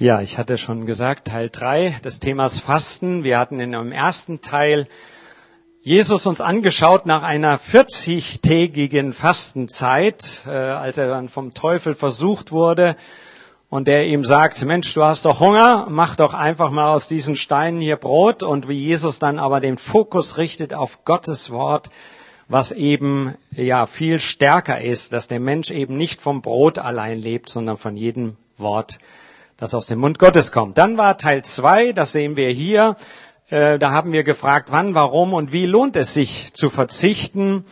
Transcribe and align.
Ja, 0.00 0.22
ich 0.22 0.38
hatte 0.38 0.56
schon 0.56 0.86
gesagt, 0.86 1.28
Teil 1.28 1.50
3 1.50 2.00
des 2.02 2.20
Themas 2.20 2.58
Fasten. 2.58 3.22
Wir 3.22 3.38
hatten 3.38 3.60
in 3.60 3.74
einem 3.74 3.92
ersten 3.92 4.40
Teil 4.40 4.86
Jesus 5.82 6.24
uns 6.24 6.40
angeschaut 6.40 7.04
nach 7.04 7.22
einer 7.22 7.58
40-tägigen 7.58 9.12
Fastenzeit, 9.12 10.44
äh, 10.46 10.52
als 10.52 10.96
er 10.96 11.08
dann 11.08 11.28
vom 11.28 11.52
Teufel 11.52 11.94
versucht 11.94 12.50
wurde 12.50 12.96
und 13.68 13.88
der 13.88 14.06
ihm 14.06 14.24
sagt, 14.24 14.64
Mensch, 14.64 14.94
du 14.94 15.04
hast 15.04 15.26
doch 15.26 15.38
Hunger, 15.38 15.86
mach 15.90 16.16
doch 16.16 16.32
einfach 16.32 16.70
mal 16.70 16.94
aus 16.94 17.06
diesen 17.06 17.36
Steinen 17.36 17.82
hier 17.82 17.96
Brot 17.96 18.42
und 18.42 18.68
wie 18.68 18.82
Jesus 18.82 19.18
dann 19.18 19.38
aber 19.38 19.60
den 19.60 19.76
Fokus 19.76 20.38
richtet 20.38 20.72
auf 20.72 21.04
Gottes 21.04 21.50
Wort, 21.50 21.90
was 22.48 22.72
eben 22.72 23.34
ja 23.50 23.84
viel 23.84 24.18
stärker 24.18 24.80
ist, 24.80 25.12
dass 25.12 25.28
der 25.28 25.40
Mensch 25.40 25.70
eben 25.70 25.98
nicht 25.98 26.22
vom 26.22 26.40
Brot 26.40 26.78
allein 26.78 27.18
lebt, 27.18 27.50
sondern 27.50 27.76
von 27.76 27.98
jedem 27.98 28.38
Wort, 28.56 28.98
das 29.60 29.74
aus 29.74 29.86
dem 29.86 30.00
Mund 30.00 30.18
Gottes 30.18 30.50
kommt. 30.50 30.78
Dann 30.78 30.96
war 30.96 31.18
Teil 31.18 31.44
zwei, 31.44 31.92
das 31.92 32.12
sehen 32.12 32.34
wir 32.34 32.50
hier. 32.50 32.96
Äh, 33.50 33.78
da 33.78 33.92
haben 33.92 34.12
wir 34.12 34.24
gefragt, 34.24 34.68
wann, 34.72 34.94
warum 34.94 35.34
und 35.34 35.52
wie 35.52 35.66
lohnt 35.66 35.96
es 35.96 36.14
sich 36.14 36.52
zu 36.54 36.70
verzichten. 36.70 37.66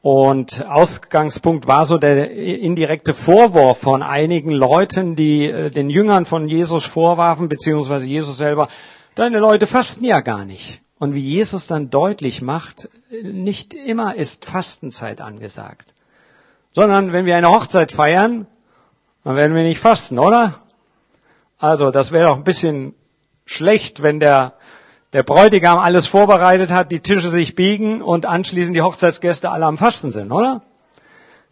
Und 0.00 0.64
Ausgangspunkt 0.64 1.66
war 1.66 1.86
so 1.86 1.98
der 1.98 2.30
indirekte 2.30 3.14
Vorwurf 3.14 3.78
von 3.78 4.02
einigen 4.02 4.52
Leuten, 4.52 5.16
die 5.16 5.46
äh, 5.46 5.70
den 5.70 5.90
Jüngern 5.90 6.24
von 6.24 6.48
Jesus 6.48 6.86
vorwarfen, 6.86 7.48
beziehungsweise 7.48 8.06
Jesus 8.06 8.36
selber, 8.36 8.68
deine 9.16 9.40
Leute 9.40 9.66
fasten 9.66 10.04
ja 10.04 10.20
gar 10.20 10.44
nicht. 10.44 10.82
Und 11.00 11.14
wie 11.14 11.20
Jesus 11.20 11.66
dann 11.66 11.90
deutlich 11.90 12.42
macht, 12.42 12.88
nicht 13.10 13.74
immer 13.74 14.14
ist 14.14 14.44
Fastenzeit 14.44 15.20
angesagt. 15.20 15.92
Sondern 16.74 17.12
wenn 17.12 17.26
wir 17.26 17.36
eine 17.36 17.48
Hochzeit 17.48 17.90
feiern, 17.90 18.46
dann 19.24 19.36
werden 19.36 19.56
wir 19.56 19.64
nicht 19.64 19.80
fasten, 19.80 20.18
oder? 20.18 20.60
Also 21.58 21.90
das 21.90 22.12
wäre 22.12 22.26
doch 22.26 22.36
ein 22.36 22.44
bisschen 22.44 22.94
schlecht, 23.46 24.02
wenn 24.02 24.20
der, 24.20 24.54
der 25.12 25.22
Bräutigam 25.22 25.78
alles 25.78 26.06
vorbereitet 26.06 26.70
hat, 26.70 26.90
die 26.90 27.00
Tische 27.00 27.28
sich 27.28 27.54
biegen 27.54 28.02
und 28.02 28.26
anschließend 28.26 28.76
die 28.76 28.82
Hochzeitsgäste 28.82 29.50
alle 29.50 29.66
am 29.66 29.78
Fasten 29.78 30.10
sind, 30.10 30.32
oder? 30.32 30.62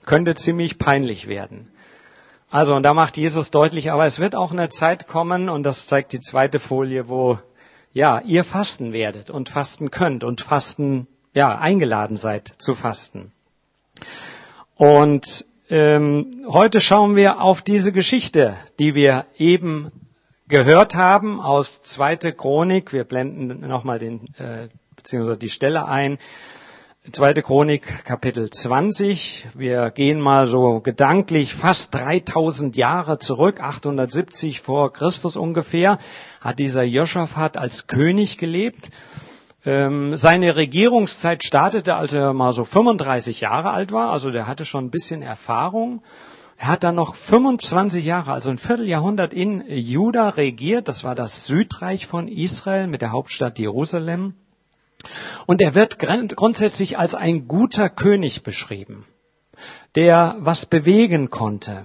Könnte 0.04 0.34
ziemlich 0.34 0.78
peinlich 0.78 1.28
werden. 1.28 1.70
Also, 2.50 2.74
und 2.74 2.82
da 2.82 2.92
macht 2.92 3.16
Jesus 3.16 3.50
deutlich, 3.50 3.90
aber 3.90 4.04
es 4.04 4.18
wird 4.18 4.34
auch 4.34 4.52
eine 4.52 4.68
Zeit 4.68 5.06
kommen, 5.06 5.48
und 5.48 5.62
das 5.62 5.86
zeigt 5.86 6.12
die 6.12 6.20
zweite 6.20 6.58
Folie, 6.58 7.08
wo, 7.08 7.38
ja, 7.92 8.20
ihr 8.20 8.44
fasten 8.44 8.92
werdet 8.92 9.30
und 9.30 9.48
fasten 9.48 9.90
könnt 9.90 10.22
und 10.22 10.42
fasten, 10.42 11.06
ja, 11.32 11.56
eingeladen 11.56 12.18
seid 12.18 12.52
zu 12.58 12.74
fasten. 12.74 13.32
Und 14.74 15.46
ähm, 15.74 16.44
heute 16.48 16.82
schauen 16.82 17.16
wir 17.16 17.40
auf 17.40 17.62
diese 17.62 17.92
Geschichte, 17.92 18.58
die 18.78 18.94
wir 18.94 19.24
eben 19.38 19.90
gehört 20.46 20.94
haben 20.94 21.40
aus 21.40 21.80
zweite 21.80 22.34
Chronik. 22.34 22.92
Wir 22.92 23.04
blenden 23.04 23.66
nochmal 23.66 23.98
den 23.98 24.26
äh, 24.34 24.68
beziehungsweise 24.94 25.38
die 25.38 25.48
Stelle 25.48 25.88
ein. 25.88 26.18
Zweite 27.10 27.40
Chronik, 27.40 28.04
Kapitel 28.04 28.50
20. 28.50 29.48
Wir 29.54 29.90
gehen 29.92 30.20
mal 30.20 30.46
so 30.46 30.80
gedanklich 30.80 31.54
fast 31.54 31.94
3000 31.94 32.76
Jahre 32.76 33.18
zurück, 33.18 33.58
870 33.58 34.60
vor 34.60 34.92
Christus 34.92 35.38
ungefähr, 35.38 35.98
hat 36.42 36.58
dieser 36.58 36.84
Joschafat 36.84 37.56
als 37.56 37.86
König 37.86 38.36
gelebt. 38.36 38.90
Ähm, 39.64 40.16
seine 40.16 40.56
Regierungszeit 40.56 41.44
startete, 41.44 41.94
als 41.94 42.12
er 42.12 42.32
mal 42.32 42.52
so 42.52 42.64
35 42.64 43.41
Jahre 43.41 43.70
alt 43.70 43.92
war, 43.92 44.10
also 44.10 44.30
der 44.30 44.46
hatte 44.48 44.64
schon 44.64 44.86
ein 44.86 44.91
bisschen 44.91 45.22
Erfahrung. 45.22 46.02
Er 46.56 46.68
hat 46.68 46.84
dann 46.84 46.96
noch 46.96 47.14
25 47.14 48.05
Jahre, 48.05 48.33
also 48.33 48.50
ein 48.50 48.58
Vierteljahrhundert 48.58 49.33
in 49.33 49.64
Juda 49.68 50.30
regiert. 50.30 50.88
Das 50.88 51.05
war 51.05 51.14
das 51.14 51.46
Südreich 51.46 52.06
von 52.06 52.28
Israel 52.28 52.86
mit 52.88 53.02
der 53.02 53.12
Hauptstadt 53.12 53.58
Jerusalem. 53.58 54.34
Und 55.46 55.60
er 55.60 55.74
wird 55.74 55.98
grundsätzlich 55.98 56.98
als 56.98 57.14
ein 57.14 57.48
guter 57.48 57.88
König 57.88 58.42
beschrieben, 58.44 59.05
der 59.96 60.36
was 60.39 60.67
bewegen 60.67 61.30
konnte. 61.30 61.84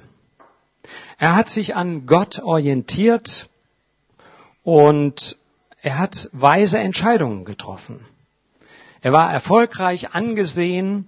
Er 1.17 1.35
hat 1.35 1.49
sich 1.49 1.75
an 1.75 2.05
Gott 2.05 2.39
orientiert 2.39 3.49
und 4.63 5.38
er 5.81 5.97
hat 5.97 6.29
weise 6.31 6.79
Entscheidungen 6.79 7.45
getroffen. 7.45 7.99
Er 9.01 9.13
war 9.13 9.31
erfolgreich 9.31 10.13
angesehen. 10.13 11.07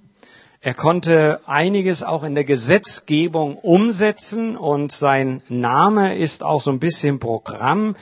Er 0.61 0.73
konnte 0.73 1.41
einiges 1.47 2.03
auch 2.03 2.23
in 2.23 2.35
der 2.35 2.43
Gesetzgebung 2.43 3.57
umsetzen 3.57 4.57
und 4.57 4.91
sein 4.91 5.41
Name 5.47 6.17
ist 6.17 6.43
auch 6.43 6.61
so 6.61 6.69
ein 6.71 6.79
bisschen 6.79 7.19
Programm, 7.19 7.95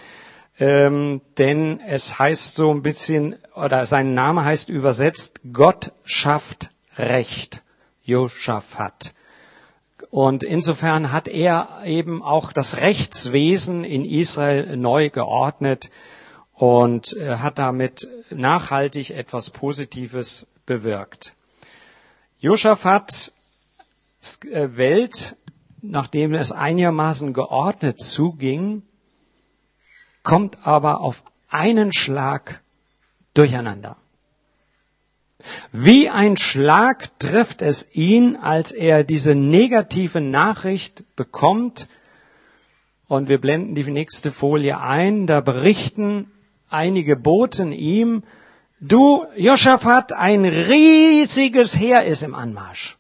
ähm, 0.60 1.22
denn 1.38 1.80
es 1.80 2.18
heißt 2.18 2.56
so 2.56 2.72
ein 2.72 2.82
bisschen, 2.82 3.36
oder 3.56 3.86
sein 3.86 4.16
Name 4.16 4.44
heißt 4.44 4.70
übersetzt, 4.70 5.40
Gott 5.54 5.92
schafft 6.04 6.72
Recht, 6.96 7.62
Joschafat. 8.04 9.14
Und 10.10 10.44
insofern 10.44 11.12
hat 11.12 11.28
er 11.28 11.84
eben 11.86 12.24
auch 12.24 12.52
das 12.54 12.78
Rechtswesen 12.78 13.84
in 13.84 14.04
Israel 14.04 14.78
neu 14.78 15.12
geordnet 15.12 15.92
und 16.58 17.16
hat 17.20 17.60
damit 17.60 18.08
nachhaltig 18.32 19.12
etwas 19.12 19.52
Positives 19.52 20.48
bewirkt. 20.66 21.36
Joschafats 22.40 23.32
Welt, 24.42 25.36
nachdem 25.82 26.34
es 26.34 26.52
einigermaßen 26.52 27.34
geordnet 27.34 28.02
zuging, 28.02 28.82
kommt 30.24 30.58
aber 30.66 31.02
auf 31.02 31.22
einen 31.50 31.94
Schlag 31.94 32.62
durcheinander. 33.36 33.98
Wie 35.72 36.10
ein 36.10 36.38
Schlag 36.38 37.20
trifft 37.20 37.62
es 37.62 37.88
ihn, 37.94 38.36
als 38.36 38.72
er 38.72 39.04
diese 39.04 39.36
negative 39.36 40.20
Nachricht 40.20 41.04
bekommt. 41.16 41.88
Und 43.08 43.30
wir 43.30 43.40
blenden 43.40 43.76
die 43.76 43.90
nächste 43.90 44.32
Folie 44.32 44.82
ein. 44.82 45.28
Da 45.28 45.40
berichten 45.40 46.32
einige 46.70 47.16
Boten 47.16 47.72
ihm, 47.72 48.24
du, 48.80 49.26
Joschafat, 49.36 50.14
ein 50.14 50.46
riesiges 50.46 51.78
Heer 51.78 52.06
ist 52.06 52.24
im 52.24 52.36
Anmarsch. 52.36 52.98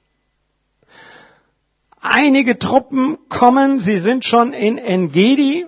Einige 1.99 2.57
Truppen 2.57 3.17
kommen, 3.29 3.79
sie 3.79 3.97
sind 3.97 4.23
schon 4.23 4.53
in 4.53 4.77
Engedi, 4.77 5.65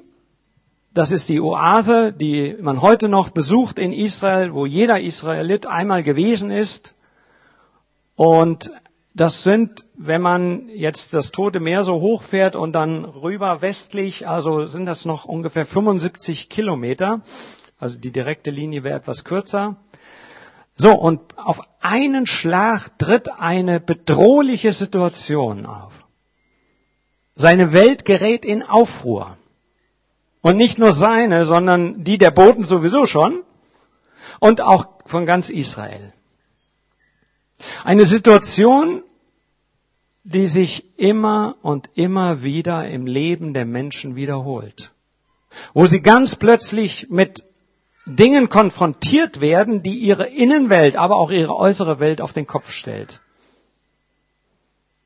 das 0.94 1.12
ist 1.12 1.30
die 1.30 1.40
Oase, 1.40 2.14
die 2.14 2.56
man 2.60 2.82
heute 2.82 3.10
noch 3.10 3.30
besucht 3.30 3.78
in 3.78 3.94
Israel, 3.94 4.54
wo 4.54 4.66
jeder 4.66 5.00
Israelit 5.00 5.68
einmal 5.68 6.04
gewesen 6.04 6.50
ist. 6.50 6.96
Und 8.16 8.72
das 9.14 9.44
sind, 9.44 9.86
wenn 9.96 10.22
man 10.22 10.68
jetzt 10.70 11.14
das 11.14 11.31
Tote 11.31 11.60
Meer 11.60 11.84
so 11.84 12.02
hochfährt 12.02 12.56
und 12.56 12.74
dann 12.74 13.06
rüber 13.06 13.62
westlich, 13.62 14.28
also 14.28 14.66
sind 14.66 14.86
das 14.86 15.06
noch 15.06 15.26
ungefähr 15.26 15.66
75 15.66 16.50
Kilometer. 16.50 17.22
Also 17.80 17.98
die 17.98 18.12
direkte 18.12 18.52
Linie 18.52 18.84
wäre 18.84 18.98
etwas 18.98 19.24
kürzer. 19.24 19.78
So, 20.76 20.94
und 20.94 21.38
auf 21.38 21.62
einen 21.80 22.28
Schlag 22.28 22.98
tritt 23.00 23.30
eine 23.32 23.80
bedrohliche 23.80 24.74
Situation 24.74 25.66
auf. 25.66 25.94
Seine 27.36 27.72
Welt 27.74 28.06
gerät 28.06 28.44
in 28.44 28.64
Aufruhr. 28.64 29.38
Und 30.42 30.58
nicht 30.58 30.78
nur 30.78 30.94
seine, 30.94 31.46
sondern 31.46 32.04
die 32.04 32.18
der 32.18 32.32
Boten 32.32 32.64
sowieso 32.64 33.06
schon. 33.06 33.44
Und 34.40 34.62
auch 34.62 34.88
von 35.06 35.26
ganz 35.26 35.50
Israel. 35.50 36.14
Eine 37.84 38.06
Situation, 38.06 39.04
die 40.24 40.48
sich 40.48 40.98
immer 40.98 41.56
und 41.62 41.90
immer 41.96 42.44
wieder 42.44 42.88
im 42.88 43.06
Leben 43.06 43.54
der 43.54 43.66
Menschen 43.66 44.16
wiederholt. 44.16 44.92
Wo 45.74 45.88
sie 45.88 46.02
ganz 46.02 46.36
plötzlich 46.36 47.08
mit 47.10 47.44
Dingen 48.16 48.50
konfrontiert 48.50 49.40
werden, 49.42 49.84
die 49.84 49.98
ihre 50.00 50.28
Innenwelt, 50.28 50.96
aber 50.96 51.18
auch 51.18 51.32
ihre 51.32 51.56
äußere 51.56 52.00
Welt 52.00 52.22
auf 52.22 52.34
den 52.34 52.48
Kopf 52.48 52.70
stellt. 52.72 53.22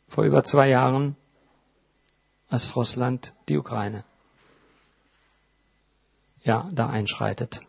Vor 0.08 0.24
über 0.24 0.44
zwei 0.44 0.70
Jahren, 0.70 1.16
als 2.50 2.76
Russland 2.76 3.34
die 3.50 3.58
Ukraine 3.58 4.04
ja, 6.44 6.70
da 6.74 6.88
einschreitet 6.88 7.62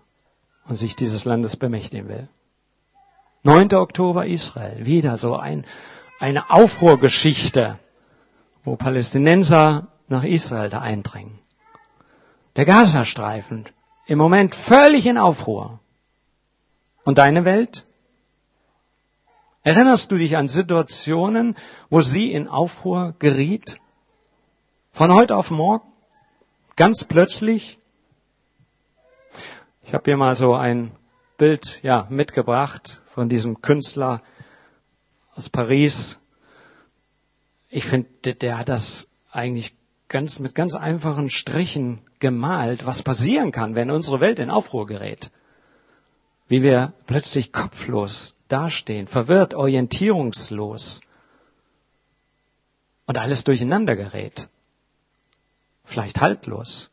und 0.67 0.77
sich 0.77 0.97
dieses 0.97 1.25
Landes 1.25 1.57
bemächtigen 1.57 2.09
will. 2.09 2.29
9. 3.45 3.75
Oktober 3.75 4.27
Israel, 4.27 4.85
wieder 4.87 5.17
so 5.17 5.37
ein, 5.37 5.67
eine 6.19 6.51
Aufruhrgeschichte, 6.51 7.79
wo 8.65 8.77
Palästinenser 8.77 9.89
nach 10.09 10.25
Israel 10.25 10.71
da 10.71 10.81
eindringen. 10.81 11.39
Der 12.57 12.65
Gazastreifen, 12.65 13.67
im 14.07 14.19
Moment 14.19 14.55
völlig 14.55 15.07
in 15.07 15.19
Aufruhr. 15.19 15.81
Und 17.05 17.19
deine 17.19 17.45
Welt? 17.45 17.85
Erinnerst 19.63 20.13
du 20.13 20.17
dich 20.17 20.37
an 20.37 20.49
Situationen, 20.49 21.57
wo 21.89 22.01
sie 22.01 22.33
in 22.33 22.49
Aufruhr 22.49 23.15
geriet? 23.19 23.79
Von 24.93 25.13
heute 25.13 25.37
auf 25.37 25.51
morgen? 25.51 25.87
Ganz 26.77 27.05
plötzlich. 27.05 27.79
Ich 29.83 29.95
habe 29.95 30.05
hier 30.05 30.17
mal 30.17 30.37
so 30.37 30.55
ein 30.55 30.93
Bild 31.39 31.81
ja, 31.83 32.07
mitgebracht 32.11 33.01
von 33.15 33.29
diesem 33.29 33.61
Künstler 33.61 34.23
aus 35.35 35.49
Paris. 35.49 36.19
Ich 37.71 37.87
finde, 37.87 38.35
der 38.35 38.59
hat 38.59 38.69
das 38.69 39.09
eigentlich 39.31 39.75
ganz, 40.09 40.39
mit 40.39 40.55
ganz 40.55 40.75
einfachen 40.75 41.31
Strichen 41.31 42.03
gemalt, 42.25 42.87
was 42.87 43.03
passieren 43.03 43.53
kann, 43.53 43.75
wenn 43.75 43.91
unsere 43.91 44.19
Welt 44.19 44.39
in 44.39 44.49
Aufruhr 44.49 44.87
gerät. 44.87 45.31
Wie 46.49 46.63
wir 46.63 46.95
plötzlich 47.05 47.53
kopflos 47.53 48.35
dastehen, 48.49 49.09
verwirrt, 49.09 49.53
orientierungslos 49.53 51.03
und 53.05 53.19
alles 53.19 53.45
durcheinander 53.45 53.95
gerät. 53.95 54.49
Vielleicht 55.85 56.23
haltlos. 56.23 56.91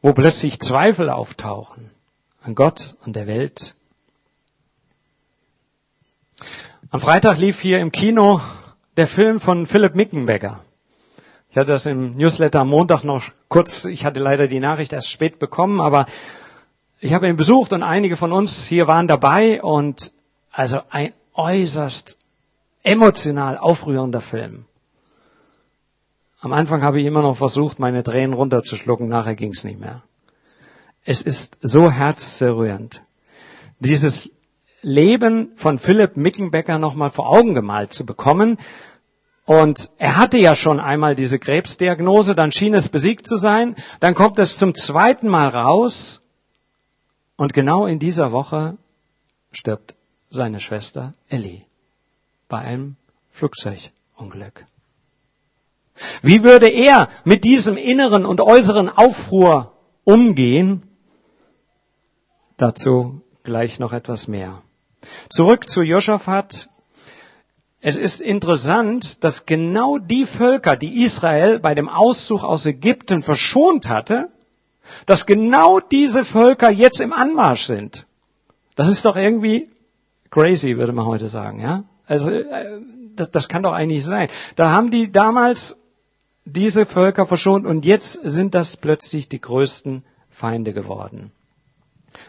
Wo 0.00 0.14
plötzlich 0.14 0.58
Zweifel 0.58 1.10
auftauchen 1.10 1.90
an 2.40 2.54
Gott 2.54 2.96
und 3.04 3.14
der 3.14 3.26
Welt. 3.26 3.74
Am 6.88 7.00
Freitag 7.00 7.36
lief 7.36 7.60
hier 7.60 7.80
im 7.80 7.92
Kino 7.92 8.40
der 8.96 9.06
Film 9.06 9.38
von 9.38 9.66
Philipp 9.66 9.94
Mickenbecker. 9.94 10.64
Ich 11.54 11.56
hatte 11.56 11.70
das 11.70 11.86
im 11.86 12.16
Newsletter 12.16 12.62
am 12.62 12.70
Montag 12.70 13.04
noch 13.04 13.30
kurz, 13.46 13.84
ich 13.84 14.04
hatte 14.04 14.18
leider 14.18 14.48
die 14.48 14.58
Nachricht 14.58 14.92
erst 14.92 15.08
spät 15.08 15.38
bekommen, 15.38 15.80
aber 15.80 16.06
ich 16.98 17.12
habe 17.12 17.28
ihn 17.28 17.36
besucht 17.36 17.72
und 17.72 17.84
einige 17.84 18.16
von 18.16 18.32
uns 18.32 18.66
hier 18.66 18.88
waren 18.88 19.06
dabei 19.06 19.62
und 19.62 20.10
also 20.50 20.80
ein 20.90 21.12
äußerst 21.32 22.18
emotional 22.82 23.56
aufrührender 23.56 24.20
Film. 24.20 24.64
Am 26.40 26.52
Anfang 26.52 26.82
habe 26.82 27.00
ich 27.00 27.06
immer 27.06 27.22
noch 27.22 27.36
versucht, 27.36 27.78
meine 27.78 28.02
Tränen 28.02 28.34
runterzuschlucken, 28.34 29.08
nachher 29.08 29.36
ging 29.36 29.52
es 29.52 29.62
nicht 29.62 29.78
mehr. 29.78 30.02
Es 31.04 31.22
ist 31.22 31.56
so 31.60 31.88
herzzerrührend. 31.88 33.00
Dieses 33.78 34.28
Leben 34.82 35.52
von 35.54 35.78
Philipp 35.78 36.16
Mickenbecker 36.16 36.80
nochmal 36.80 37.10
vor 37.10 37.30
Augen 37.30 37.54
gemalt 37.54 37.92
zu 37.92 38.04
bekommen. 38.04 38.58
Und 39.46 39.90
er 39.98 40.16
hatte 40.16 40.38
ja 40.38 40.56
schon 40.56 40.80
einmal 40.80 41.14
diese 41.14 41.38
Krebsdiagnose, 41.38 42.34
dann 42.34 42.50
schien 42.50 42.74
es 42.74 42.88
besiegt 42.88 43.26
zu 43.26 43.36
sein, 43.36 43.76
dann 44.00 44.14
kommt 44.14 44.38
es 44.38 44.56
zum 44.56 44.74
zweiten 44.74 45.28
Mal 45.28 45.48
raus 45.48 46.22
und 47.36 47.52
genau 47.52 47.86
in 47.86 47.98
dieser 47.98 48.32
Woche 48.32 48.78
stirbt 49.52 49.94
seine 50.30 50.60
Schwester 50.60 51.12
Ellie 51.28 51.62
bei 52.48 52.58
einem 52.58 52.96
Flugzeugunglück. 53.32 54.64
Wie 56.22 56.42
würde 56.42 56.68
er 56.68 57.08
mit 57.24 57.44
diesem 57.44 57.76
inneren 57.76 58.24
und 58.24 58.40
äußeren 58.40 58.88
Aufruhr 58.88 59.72
umgehen? 60.04 60.82
Dazu 62.56 63.20
gleich 63.42 63.78
noch 63.78 63.92
etwas 63.92 64.26
mehr. 64.26 64.62
Zurück 65.28 65.68
zu 65.68 65.82
Josaphat. 65.82 66.68
Es 67.86 67.96
ist 67.96 68.22
interessant, 68.22 69.22
dass 69.24 69.44
genau 69.44 69.98
die 69.98 70.24
Völker, 70.24 70.74
die 70.74 71.02
Israel 71.02 71.58
bei 71.58 71.74
dem 71.74 71.90
Auszug 71.90 72.42
aus 72.42 72.64
Ägypten 72.64 73.22
verschont 73.22 73.90
hatte, 73.90 74.30
dass 75.04 75.26
genau 75.26 75.80
diese 75.80 76.24
Völker 76.24 76.70
jetzt 76.70 77.02
im 77.02 77.12
Anmarsch 77.12 77.66
sind. 77.66 78.06
Das 78.74 78.88
ist 78.88 79.04
doch 79.04 79.16
irgendwie 79.16 79.68
crazy, 80.30 80.78
würde 80.78 80.94
man 80.94 81.04
heute 81.04 81.28
sagen, 81.28 81.60
ja? 81.60 81.84
Also, 82.06 82.30
äh, 82.30 82.80
das, 83.16 83.30
das 83.30 83.48
kann 83.50 83.62
doch 83.62 83.74
eigentlich 83.74 84.06
sein. 84.06 84.28
Da 84.56 84.70
haben 84.70 84.90
die 84.90 85.12
damals 85.12 85.78
diese 86.46 86.86
Völker 86.86 87.26
verschont 87.26 87.66
und 87.66 87.84
jetzt 87.84 88.18
sind 88.22 88.54
das 88.54 88.78
plötzlich 88.78 89.28
die 89.28 89.42
größten 89.42 90.04
Feinde 90.30 90.72
geworden. 90.72 91.32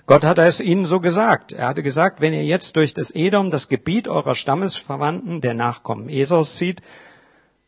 Gott 0.07 0.25
hat 0.25 0.39
es 0.39 0.59
ihnen 0.59 0.85
so 0.85 0.99
gesagt. 0.99 1.53
Er 1.53 1.67
hatte 1.67 1.83
gesagt, 1.83 2.21
wenn 2.21 2.33
ihr 2.33 2.45
jetzt 2.45 2.75
durch 2.75 2.93
das 2.93 3.11
Edom, 3.13 3.51
das 3.51 3.67
Gebiet 3.67 4.07
eurer 4.07 4.35
Stammesverwandten, 4.35 5.41
der 5.41 5.53
Nachkommen 5.53 6.09
Esaus 6.09 6.57
zieht, 6.57 6.81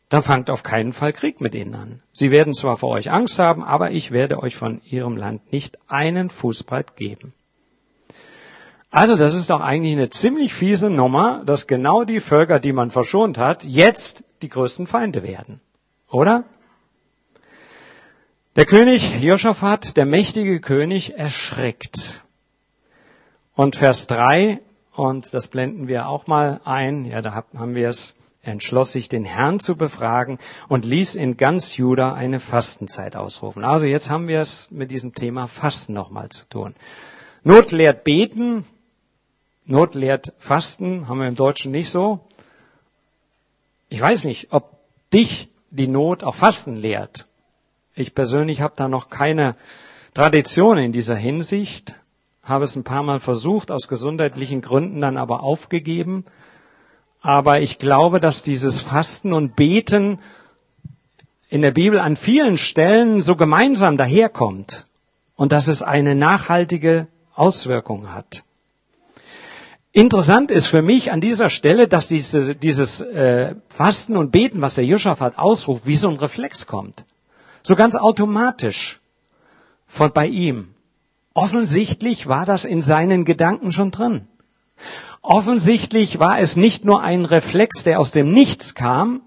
dann 0.08 0.22
fangt 0.22 0.50
auf 0.50 0.62
keinen 0.62 0.92
Fall 0.92 1.12
Krieg 1.12 1.40
mit 1.40 1.54
ihnen 1.54 1.74
an. 1.74 2.02
Sie 2.12 2.30
werden 2.30 2.54
zwar 2.54 2.76
vor 2.76 2.90
euch 2.90 3.10
Angst 3.10 3.38
haben, 3.38 3.62
aber 3.62 3.90
ich 3.90 4.10
werde 4.10 4.42
euch 4.42 4.56
von 4.56 4.80
ihrem 4.88 5.16
Land 5.16 5.52
nicht 5.52 5.78
einen 5.88 6.30
Fußbreit 6.30 6.96
geben. 6.96 7.34
Also 8.90 9.16
das 9.16 9.34
ist 9.34 9.50
doch 9.50 9.60
eigentlich 9.60 9.92
eine 9.92 10.08
ziemlich 10.08 10.54
fiese 10.54 10.88
Nummer, 10.88 11.42
dass 11.44 11.66
genau 11.66 12.04
die 12.04 12.20
Völker, 12.20 12.58
die 12.58 12.72
man 12.72 12.90
verschont 12.90 13.36
hat, 13.36 13.64
jetzt 13.64 14.24
die 14.40 14.48
größten 14.48 14.86
Feinde 14.86 15.22
werden. 15.22 15.60
Oder? 16.10 16.44
Der 18.58 18.66
König 18.66 19.20
Josaphat, 19.22 19.96
der 19.96 20.04
mächtige 20.04 20.60
König, 20.60 21.16
erschreckt. 21.16 22.24
Und 23.54 23.76
Vers 23.76 24.08
3, 24.08 24.58
und 24.96 25.32
das 25.32 25.46
blenden 25.46 25.86
wir 25.86 26.08
auch 26.08 26.26
mal 26.26 26.60
ein, 26.64 27.04
ja, 27.04 27.22
da 27.22 27.44
haben 27.54 27.76
wir 27.76 27.88
es, 27.88 28.16
entschloss 28.42 28.90
sich, 28.90 29.08
den 29.08 29.24
Herrn 29.24 29.60
zu 29.60 29.76
befragen 29.76 30.40
und 30.66 30.84
ließ 30.84 31.14
in 31.14 31.36
ganz 31.36 31.76
Juda 31.76 32.14
eine 32.14 32.40
Fastenzeit 32.40 33.14
ausrufen. 33.14 33.64
Also 33.64 33.86
jetzt 33.86 34.10
haben 34.10 34.26
wir 34.26 34.40
es 34.40 34.72
mit 34.72 34.90
diesem 34.90 35.14
Thema 35.14 35.46
Fasten 35.46 35.92
nochmal 35.92 36.28
zu 36.30 36.44
tun. 36.48 36.74
Not 37.44 37.70
lehrt 37.70 38.02
beten, 38.02 38.66
Not 39.66 39.94
lehrt 39.94 40.32
Fasten, 40.38 41.06
haben 41.06 41.20
wir 41.20 41.28
im 41.28 41.36
Deutschen 41.36 41.70
nicht 41.70 41.90
so. 41.90 42.26
Ich 43.88 44.00
weiß 44.00 44.24
nicht, 44.24 44.52
ob 44.52 44.80
dich 45.12 45.48
die 45.70 45.86
Not 45.86 46.24
auch 46.24 46.34
Fasten 46.34 46.74
lehrt. 46.74 47.27
Ich 47.98 48.14
persönlich 48.14 48.60
habe 48.60 48.74
da 48.76 48.86
noch 48.86 49.10
keine 49.10 49.54
Tradition 50.14 50.78
in 50.78 50.92
dieser 50.92 51.16
Hinsicht, 51.16 51.96
habe 52.44 52.64
es 52.64 52.76
ein 52.76 52.84
paar 52.84 53.02
Mal 53.02 53.18
versucht, 53.18 53.72
aus 53.72 53.88
gesundheitlichen 53.88 54.62
Gründen 54.62 55.00
dann 55.00 55.16
aber 55.16 55.42
aufgegeben. 55.42 56.24
Aber 57.20 57.60
ich 57.60 57.80
glaube, 57.80 58.20
dass 58.20 58.44
dieses 58.44 58.80
Fasten 58.82 59.32
und 59.32 59.56
Beten 59.56 60.20
in 61.48 61.60
der 61.60 61.72
Bibel 61.72 61.98
an 61.98 62.16
vielen 62.16 62.56
Stellen 62.56 63.20
so 63.20 63.34
gemeinsam 63.34 63.96
daherkommt 63.96 64.84
und 65.34 65.50
dass 65.50 65.66
es 65.66 65.82
eine 65.82 66.14
nachhaltige 66.14 67.08
Auswirkung 67.34 68.14
hat. 68.14 68.44
Interessant 69.90 70.52
ist 70.52 70.68
für 70.68 70.82
mich 70.82 71.10
an 71.10 71.20
dieser 71.20 71.48
Stelle, 71.48 71.88
dass 71.88 72.06
diese, 72.06 72.54
dieses 72.54 73.00
äh, 73.00 73.56
Fasten 73.70 74.16
und 74.16 74.30
Beten, 74.30 74.60
was 74.60 74.76
der 74.76 74.84
Josaphat 74.84 75.36
ausruft, 75.36 75.84
wie 75.84 75.96
so 75.96 76.08
ein 76.08 76.16
Reflex 76.16 76.68
kommt. 76.68 77.04
So 77.62 77.74
ganz 77.76 77.94
automatisch 77.94 79.00
von 79.86 80.12
bei 80.12 80.26
ihm. 80.26 80.74
Offensichtlich 81.34 82.26
war 82.26 82.46
das 82.46 82.64
in 82.64 82.82
seinen 82.82 83.24
Gedanken 83.24 83.72
schon 83.72 83.90
drin. 83.90 84.26
Offensichtlich 85.22 86.18
war 86.18 86.38
es 86.38 86.56
nicht 86.56 86.84
nur 86.84 87.02
ein 87.02 87.24
Reflex, 87.24 87.84
der 87.84 88.00
aus 88.00 88.12
dem 88.12 88.32
Nichts 88.32 88.74
kam, 88.74 89.22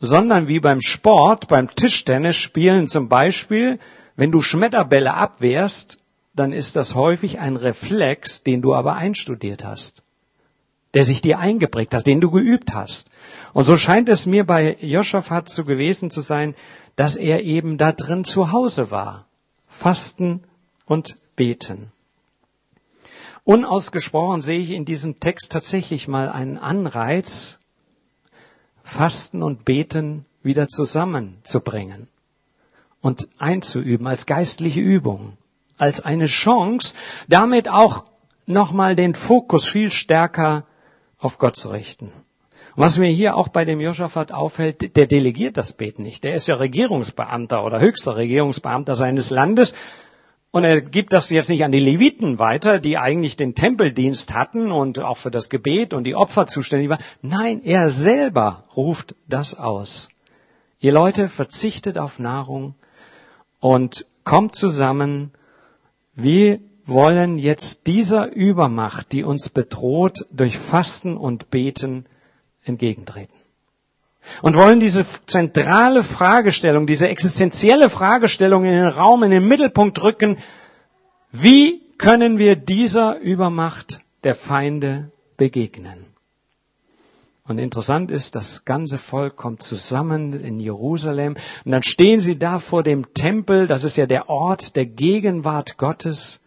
sondern 0.00 0.48
wie 0.48 0.60
beim 0.60 0.80
Sport, 0.80 1.48
beim 1.48 1.74
Tischtennis 1.74 2.36
spielen 2.36 2.86
zum 2.86 3.08
Beispiel, 3.08 3.78
wenn 4.16 4.30
du 4.30 4.40
Schmetterbälle 4.42 5.14
abwehrst, 5.14 5.98
dann 6.34 6.52
ist 6.52 6.76
das 6.76 6.94
häufig 6.94 7.38
ein 7.38 7.56
Reflex, 7.56 8.42
den 8.42 8.62
du 8.62 8.74
aber 8.74 8.94
einstudiert 8.94 9.64
hast, 9.64 10.02
der 10.94 11.04
sich 11.04 11.20
dir 11.20 11.38
eingeprägt 11.38 11.94
hat, 11.94 12.06
den 12.06 12.20
du 12.20 12.30
geübt 12.30 12.74
hast. 12.74 13.10
Und 13.52 13.64
so 13.64 13.76
scheint 13.76 14.08
es 14.08 14.26
mir 14.26 14.44
bei 14.44 14.76
Josaphat 14.80 15.48
so 15.48 15.64
gewesen 15.64 16.10
zu 16.10 16.20
sein, 16.20 16.54
dass 16.98 17.14
er 17.14 17.44
eben 17.44 17.78
da 17.78 17.92
drin 17.92 18.24
zu 18.24 18.50
Hause 18.50 18.90
war. 18.90 19.26
Fasten 19.68 20.42
und 20.84 21.16
beten. 21.36 21.92
Unausgesprochen 23.44 24.42
sehe 24.42 24.58
ich 24.58 24.72
in 24.72 24.84
diesem 24.84 25.20
Text 25.20 25.52
tatsächlich 25.52 26.08
mal 26.08 26.28
einen 26.28 26.58
Anreiz, 26.58 27.60
Fasten 28.82 29.44
und 29.44 29.64
Beten 29.64 30.26
wieder 30.42 30.66
zusammenzubringen 30.66 32.08
und 33.00 33.28
einzuüben 33.38 34.08
als 34.08 34.26
geistliche 34.26 34.80
Übung 34.80 35.38
als 35.76 36.00
eine 36.00 36.26
Chance, 36.26 36.96
damit 37.28 37.68
auch 37.68 38.06
nochmal 38.46 38.96
den 38.96 39.14
Fokus 39.14 39.68
viel 39.68 39.92
stärker 39.92 40.64
auf 41.16 41.38
Gott 41.38 41.54
zu 41.54 41.68
richten. 41.68 42.10
Was 42.78 42.96
mir 42.96 43.08
hier 43.08 43.34
auch 43.34 43.48
bei 43.48 43.64
dem 43.64 43.80
Josaphat 43.80 44.30
auffällt, 44.30 44.96
der 44.96 45.08
delegiert 45.08 45.56
das 45.56 45.72
Beten 45.72 46.04
nicht. 46.04 46.22
Der 46.22 46.34
ist 46.34 46.46
ja 46.46 46.54
Regierungsbeamter 46.54 47.64
oder 47.64 47.80
höchster 47.80 48.14
Regierungsbeamter 48.14 48.94
seines 48.94 49.30
Landes. 49.30 49.74
Und 50.52 50.62
er 50.62 50.80
gibt 50.80 51.12
das 51.12 51.28
jetzt 51.28 51.50
nicht 51.50 51.64
an 51.64 51.72
die 51.72 51.80
Leviten 51.80 52.38
weiter, 52.38 52.78
die 52.78 52.96
eigentlich 52.96 53.36
den 53.36 53.56
Tempeldienst 53.56 54.32
hatten 54.32 54.70
und 54.70 55.00
auch 55.00 55.16
für 55.16 55.32
das 55.32 55.48
Gebet 55.48 55.92
und 55.92 56.04
die 56.04 56.14
Opfer 56.14 56.46
zuständig 56.46 56.88
waren. 56.88 57.02
Nein, 57.20 57.62
er 57.64 57.90
selber 57.90 58.62
ruft 58.76 59.16
das 59.28 59.58
aus. 59.58 60.08
Ihr 60.78 60.92
Leute, 60.92 61.28
verzichtet 61.28 61.98
auf 61.98 62.20
Nahrung 62.20 62.76
und 63.58 64.06
kommt 64.22 64.54
zusammen 64.54 65.32
wir 66.14 66.60
wollen 66.86 67.38
jetzt 67.38 67.88
dieser 67.88 68.32
Übermacht, 68.32 69.10
die 69.10 69.24
uns 69.24 69.48
bedroht, 69.48 70.26
durch 70.30 70.56
Fasten 70.56 71.16
und 71.16 71.50
Beten 71.50 72.06
entgegentreten. 72.68 73.34
und 74.42 74.56
wollen 74.56 74.80
diese 74.80 75.04
zentrale 75.26 76.02
Fragestellung, 76.02 76.86
diese 76.86 77.08
existenzielle 77.08 77.90
Fragestellung 77.90 78.64
in 78.64 78.72
den 78.72 78.88
Raum, 78.88 79.22
in 79.22 79.30
den 79.30 79.46
Mittelpunkt 79.46 80.02
rücken. 80.02 80.38
Wie 81.32 81.82
können 81.98 82.38
wir 82.38 82.56
dieser 82.56 83.18
Übermacht 83.18 84.00
der 84.24 84.34
Feinde 84.34 85.10
begegnen? 85.36 86.04
Und 87.46 87.58
interessant 87.58 88.10
ist, 88.10 88.34
das 88.34 88.66
ganze 88.66 88.98
Volk 88.98 89.36
kommt 89.36 89.62
zusammen 89.62 90.34
in 90.34 90.60
Jerusalem 90.60 91.36
und 91.64 91.72
dann 91.72 91.82
stehen 91.82 92.20
sie 92.20 92.38
da 92.38 92.58
vor 92.58 92.82
dem 92.82 93.14
Tempel, 93.14 93.66
das 93.66 93.84
ist 93.84 93.96
ja 93.96 94.04
der 94.04 94.28
Ort 94.28 94.76
der 94.76 94.84
Gegenwart 94.84 95.78
Gottes 95.78 96.40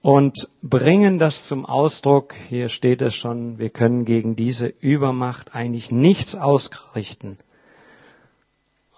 und 0.00 0.48
bringen 0.62 1.18
das 1.18 1.46
zum 1.46 1.66
Ausdruck, 1.66 2.34
hier 2.48 2.68
steht 2.68 3.02
es 3.02 3.14
schon, 3.14 3.58
wir 3.58 3.70
können 3.70 4.04
gegen 4.04 4.36
diese 4.36 4.66
Übermacht 4.66 5.54
eigentlich 5.54 5.90
nichts 5.90 6.34
ausrichten. 6.34 7.36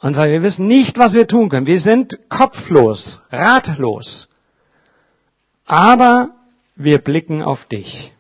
Und 0.01 0.17
weil 0.17 0.31
wir 0.31 0.43
wissen 0.43 0.67
nicht, 0.67 0.99
was 0.99 1.15
wir 1.15 1.27
tun 1.27 1.49
können, 1.49 1.67
wir 1.67 1.81
sind 1.81 2.19
kopflos, 2.29 3.21
ratlos, 3.31 4.29
aber 5.67 6.31
wir 6.75 6.99
blicken 6.99 7.43
auf 7.43 7.67
dich. 7.67 8.13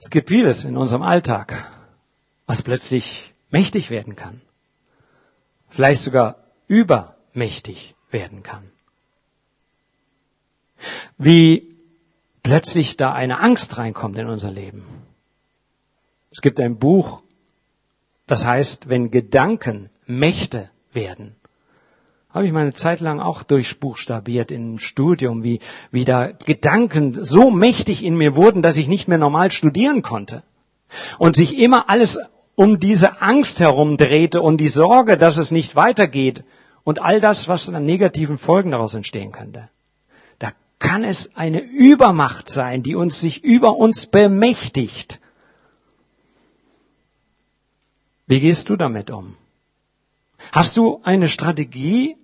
Es 0.00 0.10
gibt 0.10 0.28
vieles 0.28 0.64
in 0.64 0.76
unserem 0.76 1.02
Alltag, 1.02 1.70
was 2.46 2.62
plötzlich 2.62 3.32
mächtig 3.50 3.90
werden 3.90 4.16
kann. 4.16 4.40
Vielleicht 5.68 6.02
sogar 6.02 6.36
übermächtig 6.66 7.94
werden 8.10 8.42
kann. 8.42 8.70
Wie 11.18 11.68
plötzlich 12.42 12.96
da 12.96 13.12
eine 13.12 13.40
Angst 13.40 13.78
reinkommt 13.78 14.18
in 14.18 14.28
unser 14.28 14.50
Leben. 14.50 14.84
Es 16.30 16.40
gibt 16.40 16.60
ein 16.60 16.78
Buch, 16.78 17.22
das 18.26 18.44
heißt, 18.44 18.88
wenn 18.88 19.10
Gedanken 19.10 19.90
Mächte 20.06 20.70
werden 20.92 21.36
habe 22.32 22.46
ich 22.46 22.52
meine 22.52 22.72
Zeit 22.72 23.00
lang 23.00 23.20
auch 23.20 23.42
durchbuchstabiert 23.42 24.50
im 24.50 24.78
Studium, 24.78 25.42
wie, 25.42 25.60
wie 25.90 26.04
da 26.04 26.28
Gedanken 26.32 27.24
so 27.24 27.50
mächtig 27.50 28.02
in 28.02 28.16
mir 28.16 28.36
wurden, 28.36 28.62
dass 28.62 28.78
ich 28.78 28.88
nicht 28.88 29.06
mehr 29.06 29.18
normal 29.18 29.50
studieren 29.50 30.02
konnte. 30.02 30.42
Und 31.18 31.36
sich 31.36 31.56
immer 31.56 31.90
alles 31.90 32.18
um 32.54 32.78
diese 32.78 33.20
Angst 33.20 33.60
herum 33.60 33.96
drehte 33.96 34.40
und 34.40 34.58
die 34.58 34.68
Sorge, 34.68 35.16
dass 35.16 35.36
es 35.36 35.50
nicht 35.50 35.76
weitergeht 35.76 36.44
und 36.84 37.00
all 37.00 37.20
das, 37.20 37.48
was 37.48 37.68
an 37.68 37.84
negativen 37.84 38.38
Folgen 38.38 38.70
daraus 38.70 38.94
entstehen 38.94 39.32
könnte. 39.32 39.68
Kann 40.82 41.04
es 41.04 41.34
eine 41.36 41.60
Übermacht 41.60 42.50
sein, 42.50 42.82
die 42.82 42.96
uns 42.96 43.20
sich 43.20 43.44
über 43.44 43.76
uns 43.76 44.06
bemächtigt. 44.06 45.20
Wie 48.26 48.40
gehst 48.40 48.68
du 48.68 48.76
damit 48.76 49.08
um? 49.10 49.36
Hast 50.50 50.76
du 50.76 51.00
eine 51.04 51.28
Strategie, 51.28 52.16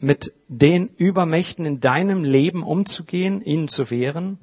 mit 0.00 0.32
den 0.48 0.88
Übermächten 0.88 1.64
in 1.64 1.78
deinem 1.78 2.24
Leben 2.24 2.64
umzugehen, 2.64 3.40
ihnen 3.40 3.68
zu 3.68 3.90
wehren? 3.90 4.38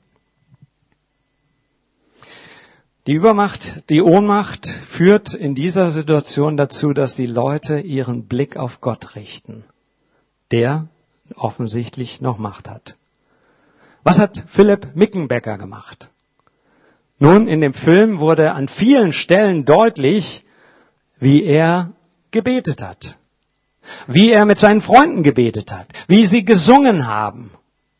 Die 3.07 3.13
Übermacht, 3.13 3.89
die 3.89 4.01
Ohnmacht 4.01 4.67
führt 4.67 5.34
in 5.34 5.53
dieser 5.53 5.91
Situation 5.91 6.57
dazu, 6.57 6.93
dass 6.93 7.15
die 7.15 7.25
Leute 7.25 7.79
ihren 7.79 8.27
Blick 8.27 8.55
auf 8.55 8.81
Gott 8.81 9.15
richten, 9.15 9.65
der 10.51 10.88
offensichtlich 11.36 12.22
noch 12.22 12.38
Macht 12.38 12.69
hat. 12.69 12.97
Was 14.08 14.20
hat 14.20 14.44
Philipp 14.48 14.96
Mickenbecker 14.96 15.58
gemacht? 15.58 16.10
Nun, 17.20 17.48
in 17.48 17.62
dem 17.62 17.74
Film 17.74 18.20
wurde 18.20 18.54
an 18.54 18.68
vielen 18.68 19.12
Stellen 19.14 19.66
deutlich, 19.66 20.46
wie 21.20 21.44
er 21.44 21.90
gebetet 22.32 22.82
hat 22.82 23.18
wie 24.08 24.32
er 24.32 24.46
mit 24.46 24.58
seinen 24.58 24.82
Freunden 24.82 25.24
gebetet 25.24 25.72
hat, 25.72 25.88
wie 26.08 26.26
sie 26.26 26.44
gesungen 26.44 27.08
haben. 27.08 27.52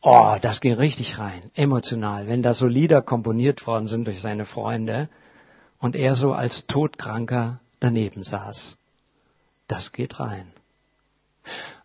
Oh, 0.02 0.36
das 0.42 0.62
ging 0.62 0.74
richtig 0.74 1.18
rein, 1.18 1.42
emotional, 1.56 2.28
wenn 2.28 2.44
da 2.44 2.54
so 2.54 2.68
Lieder 2.68 3.02
komponiert 3.02 3.66
worden 3.68 3.88
sind 3.88 4.06
durch 4.08 4.22
seine 4.22 4.46
Freunde 4.46 5.10
und 5.80 5.96
er 5.96 6.16
so 6.16 6.34
als 6.34 6.68
Todkranker 6.68 7.60
daneben 7.80 8.24
saß. 8.24 8.78
Das 9.68 9.92
geht 9.92 10.20
rein. 10.20 10.48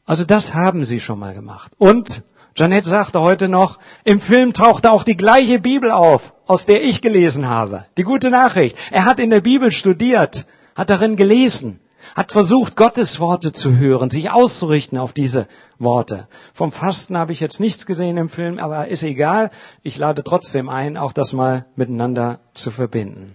Also 0.04 0.24
das 0.24 0.54
haben 0.54 0.84
sie 0.84 1.00
schon 1.00 1.18
mal 1.18 1.34
gemacht. 1.34 1.72
Und 1.78 2.22
Janet 2.56 2.84
sagte 2.84 3.20
heute 3.20 3.48
noch, 3.48 3.78
im 4.04 4.20
Film 4.20 4.52
tauchte 4.52 4.92
auch 4.92 5.04
die 5.04 5.16
gleiche 5.16 5.58
Bibel 5.58 5.90
auf, 5.90 6.32
aus 6.46 6.66
der 6.66 6.82
ich 6.82 7.00
gelesen 7.00 7.48
habe. 7.48 7.86
Die 7.96 8.02
gute 8.02 8.30
Nachricht. 8.30 8.76
Er 8.90 9.04
hat 9.04 9.18
in 9.18 9.30
der 9.30 9.40
Bibel 9.40 9.70
studiert, 9.70 10.46
hat 10.74 10.90
darin 10.90 11.16
gelesen 11.16 11.80
hat 12.14 12.32
versucht, 12.32 12.76
Gottes 12.76 13.20
Worte 13.20 13.52
zu 13.52 13.76
hören, 13.76 14.10
sich 14.10 14.30
auszurichten 14.30 14.98
auf 14.98 15.12
diese 15.12 15.46
Worte. 15.78 16.28
Vom 16.52 16.72
Fasten 16.72 17.16
habe 17.16 17.32
ich 17.32 17.40
jetzt 17.40 17.60
nichts 17.60 17.86
gesehen 17.86 18.16
im 18.16 18.28
Film, 18.28 18.58
aber 18.58 18.88
ist 18.88 19.02
egal. 19.02 19.50
Ich 19.82 19.96
lade 19.96 20.22
trotzdem 20.22 20.68
ein, 20.68 20.96
auch 20.96 21.12
das 21.12 21.32
mal 21.32 21.66
miteinander 21.76 22.40
zu 22.54 22.70
verbinden. 22.70 23.34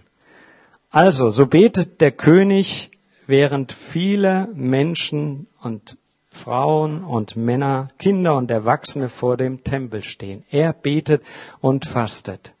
Also, 0.90 1.30
so 1.30 1.46
betet 1.46 2.00
der 2.00 2.12
König, 2.12 2.90
während 3.26 3.72
viele 3.72 4.48
Menschen 4.54 5.48
und 5.60 5.98
Frauen 6.38 7.04
und 7.04 7.36
Männer, 7.36 7.90
Kinder 7.98 8.36
und 8.36 8.50
Erwachsene 8.50 9.08
vor 9.08 9.36
dem 9.36 9.64
Tempel 9.64 10.02
stehen. 10.02 10.44
Er 10.50 10.72
betet 10.72 11.22
und 11.60 11.86
fastet. 11.86 12.52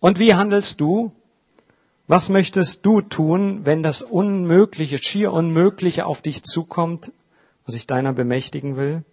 Und 0.00 0.18
wie 0.18 0.34
handelst 0.34 0.80
du? 0.80 1.12
Was 2.06 2.28
möchtest 2.28 2.86
du 2.86 3.00
tun, 3.00 3.62
wenn 3.64 3.82
das 3.82 4.02
Unmögliche, 4.02 4.98
schier 5.02 5.32
Unmögliche 5.32 6.06
auf 6.06 6.22
dich 6.22 6.44
zukommt, 6.44 7.10
was 7.64 7.74
sich 7.74 7.86
deiner 7.86 8.12
bemächtigen 8.12 8.76
will? 8.76 9.04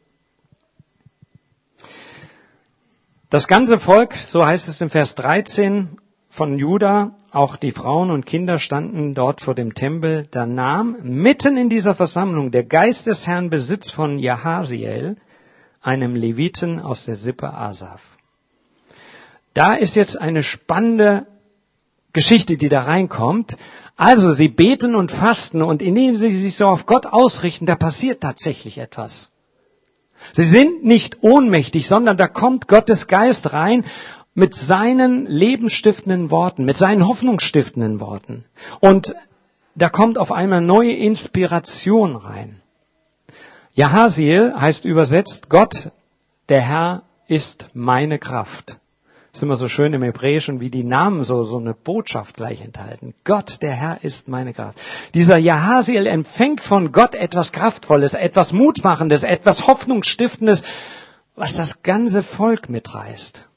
Das 3.32 3.48
ganze 3.48 3.80
Volk, 3.80 4.14
so 4.16 4.46
heißt 4.46 4.68
es 4.68 4.80
im 4.82 4.92
Vers 4.92 5.16
13 5.16 5.98
von 6.34 6.58
Juda, 6.58 7.12
auch 7.32 7.58
die 7.58 7.70
Frauen 7.70 8.10
und 8.10 8.26
Kinder 8.26 8.58
standen 8.58 9.14
dort 9.14 9.40
vor 9.40 9.54
dem 9.54 9.76
Tempel, 9.76 10.28
da 10.32 10.48
nahm 10.48 10.98
mitten 11.04 11.58
in 11.58 11.70
dieser 11.70 11.94
Versammlung 11.94 12.50
der 12.50 12.64
Geist 12.64 13.06
des 13.06 13.28
Herrn 13.28 13.52
Besitz 13.52 13.92
von 13.92 14.18
Jahasiel, 14.18 15.18
einem 15.80 16.16
Leviten 16.16 16.80
aus 16.80 17.06
der 17.06 17.16
Sippe 17.16 17.54
Asaf. 17.54 18.02
Da 19.54 19.76
ist 19.76 19.96
jetzt 19.96 20.20
eine 20.20 20.42
spannende 20.42 21.28
Geschichte, 22.14 22.58
die 22.58 22.70
da 22.70 22.82
reinkommt. 22.82 23.56
Also 23.96 24.34
sie 24.34 24.48
beten 24.48 24.96
und 24.96 25.12
fasten 25.12 25.62
und 25.62 25.84
indem 25.84 26.18
sie 26.18 26.36
sich 26.36 26.56
so 26.56 26.66
auf 26.66 26.88
Gott 26.88 27.06
ausrichten, 27.06 27.68
da 27.68 27.76
passiert 27.76 28.22
tatsächlich 28.22 28.80
etwas. 28.80 29.30
Sie 30.32 30.46
sind 30.46 30.84
nicht 30.84 31.22
ohnmächtig, 31.22 31.88
sondern 31.88 32.18
da 32.18 32.28
kommt 32.28 32.68
Gottes 32.68 33.06
Geist 33.06 33.54
rein 33.54 33.84
mit 34.34 34.56
seinen 34.56 35.26
lebenstiftenden 35.28 36.32
Worten, 36.32 36.66
mit 36.66 36.78
seinen 36.78 37.08
hoffnungsstiftenden 37.08 38.00
Worten. 38.00 38.46
Und 38.80 39.16
da 39.76 39.90
kommt 39.90 40.18
auf 40.18 40.32
einmal 40.32 40.62
neue 40.62 40.94
Inspiration 40.94 42.16
rein. 42.16 42.62
Jahaziel 43.74 44.54
heißt 44.56 44.86
übersetzt, 44.86 45.50
Gott, 45.50 45.92
der 46.50 46.62
Herr, 46.62 47.04
ist 47.28 47.68
meine 47.74 48.20
Kraft 48.20 48.78
ist 49.34 49.42
immer 49.42 49.56
so 49.56 49.68
schön 49.68 49.94
im 49.94 50.04
Hebräischen, 50.04 50.60
wie 50.60 50.70
die 50.70 50.84
Namen 50.84 51.24
so, 51.24 51.44
so 51.44 51.58
eine 51.58 51.74
Botschaft 51.74 52.36
gleich 52.36 52.62
enthalten. 52.62 53.16
Gott, 53.24 53.64
der 53.64 53.72
Herr, 53.72 54.04
ist 54.04 54.28
meine 54.28 54.54
Kraft. 54.54 54.80
Dieser 55.16 55.38
Jahasiel 55.38 56.06
empfängt 56.06 56.62
von 56.62 56.92
Gott 56.92 57.16
etwas 57.16 57.52
Kraftvolles, 57.52 58.14
etwas 58.14 58.54
Mutmachendes, 58.54 59.24
etwas 59.24 59.66
Hoffnungsstiftendes, 59.66 60.64
was 61.36 61.56
das 61.56 61.82
ganze 61.82 62.22
Volk 62.22 62.70
mitreißt. 62.70 63.48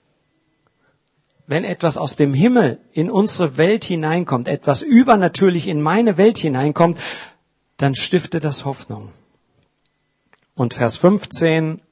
Wenn 1.46 1.64
etwas 1.64 1.96
aus 1.96 2.16
dem 2.16 2.34
Himmel 2.34 2.80
in 2.92 3.10
unsere 3.10 3.56
Welt 3.56 3.84
hineinkommt, 3.84 4.48
etwas 4.48 4.82
übernatürlich 4.82 5.68
in 5.68 5.80
meine 5.80 6.16
Welt 6.16 6.38
hineinkommt, 6.38 6.98
dann 7.76 7.94
stiftet 7.94 8.42
das 8.42 8.64
Hoffnung. 8.64 9.10
Und 10.54 10.74
Vers 10.74 10.96
15, 10.96 11.82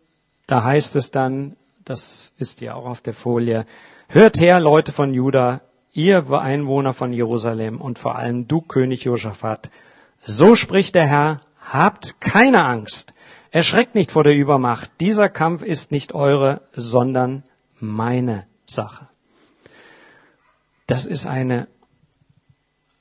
da 0.46 0.64
heißt 0.64 0.96
es 0.96 1.10
dann, 1.10 1.56
das 1.84 2.32
ist 2.38 2.60
ja 2.60 2.74
auch 2.74 2.86
auf 2.86 3.00
der 3.00 3.12
Folie. 3.12 3.66
Hört 4.08 4.40
her, 4.40 4.58
Leute 4.58 4.90
von 4.90 5.12
Juda, 5.12 5.60
ihr 5.92 6.30
Einwohner 6.32 6.92
von 6.92 7.12
Jerusalem 7.12 7.80
und 7.80 7.98
vor 7.98 8.16
allem 8.16 8.48
du 8.48 8.60
König 8.60 9.04
Josaphat. 9.04 9.70
So 10.24 10.56
spricht 10.56 10.94
der 10.94 11.06
Herr, 11.06 11.42
habt 11.60 12.20
keine 12.20 12.64
Angst. 12.64 13.14
Erschreckt 13.50 13.94
nicht 13.94 14.10
vor 14.10 14.24
der 14.24 14.34
Übermacht. 14.34 14.90
Dieser 15.00 15.28
Kampf 15.28 15.62
ist 15.62 15.92
nicht 15.92 16.12
eure, 16.12 16.62
sondern 16.72 17.44
meine 17.78 18.46
Sache. 18.66 19.08
Das 20.86 21.06
ist 21.06 21.26
eine, 21.26 21.68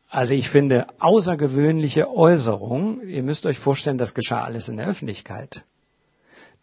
also 0.10 0.34
ich 0.34 0.50
finde, 0.50 0.88
außergewöhnliche 1.00 2.10
Äußerung. 2.10 3.02
Ihr 3.02 3.24
müsst 3.24 3.46
euch 3.46 3.60
vorstellen, 3.60 3.98
das 3.98 4.13
geschah 4.13 4.44
alles 4.44 4.70
in 4.70 4.78
der 4.78 4.88
Öffentlichkeit 4.88 5.66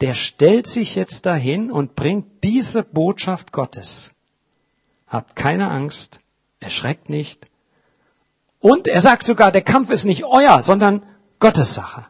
der 0.00 0.14
stellt 0.14 0.66
sich 0.66 0.94
jetzt 0.94 1.26
dahin 1.26 1.70
und 1.70 1.94
bringt 1.94 2.42
diese 2.42 2.82
Botschaft 2.82 3.52
Gottes. 3.52 4.12
habt 5.06 5.34
keine 5.34 5.68
Angst, 5.68 6.20
erschreckt 6.60 7.08
nicht. 7.08 7.46
Und 8.60 8.86
er 8.86 9.00
sagt 9.00 9.26
sogar, 9.26 9.50
der 9.50 9.62
Kampf 9.64 9.90
ist 9.90 10.04
nicht 10.04 10.24
euer, 10.24 10.62
sondern 10.62 11.04
Gottes 11.40 11.74
Sache. 11.74 12.06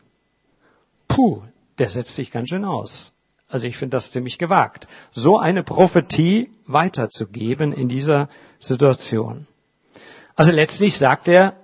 Puh, 1.08 1.42
der 1.78 1.88
setzt 1.88 2.14
sich 2.14 2.30
ganz 2.30 2.50
schön 2.50 2.64
aus. 2.64 3.14
Also 3.50 3.66
ich 3.66 3.76
finde 3.76 3.96
das 3.96 4.12
ziemlich 4.12 4.38
gewagt, 4.38 4.86
so 5.10 5.38
eine 5.38 5.64
Prophetie 5.64 6.50
weiterzugeben 6.66 7.72
in 7.72 7.88
dieser 7.88 8.28
Situation. 8.60 9.46
Also 10.36 10.52
letztlich 10.52 10.96
sagt 10.96 11.26
er, 11.26 11.54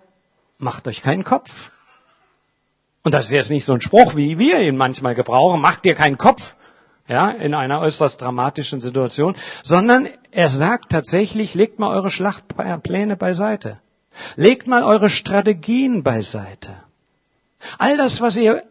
macht 0.59 0.89
euch 0.89 1.01
keinen 1.01 1.23
Kopf. 1.23 1.71
Und 3.05 3.15
das 3.15 3.27
ist 3.27 3.33
jetzt 3.33 3.51
nicht 3.51 3.65
so 3.65 3.73
ein 3.73 3.81
Spruch, 3.81 4.17
wie 4.17 4.37
wir 4.37 4.61
ihn 4.61 4.77
manchmal 4.77 5.15
gebrauchen, 5.15 5.61
macht 5.61 5.85
dir 5.85 5.95
keinen 5.95 6.19
Kopf, 6.19 6.57
ja, 7.07 7.31
in 7.31 7.55
einer 7.55 7.81
äußerst 7.81 8.21
dramatischen 8.21 8.81
Situation, 8.81 9.37
sondern 9.63 10.09
er 10.33 10.49
sagt 10.49 10.91
tatsächlich, 10.91 11.55
legt 11.55 11.79
mal 11.79 11.95
eure 11.95 12.11
Schlachtpläne 12.11 13.17
beiseite. 13.17 13.79
Legt 14.35 14.67
mal 14.67 14.83
eure 14.83 15.09
Strategien 15.09 16.03
beiseite. 16.03 16.83
All 17.79 17.97
das, 17.97 18.21
was 18.21 18.37
ihr 18.37 18.65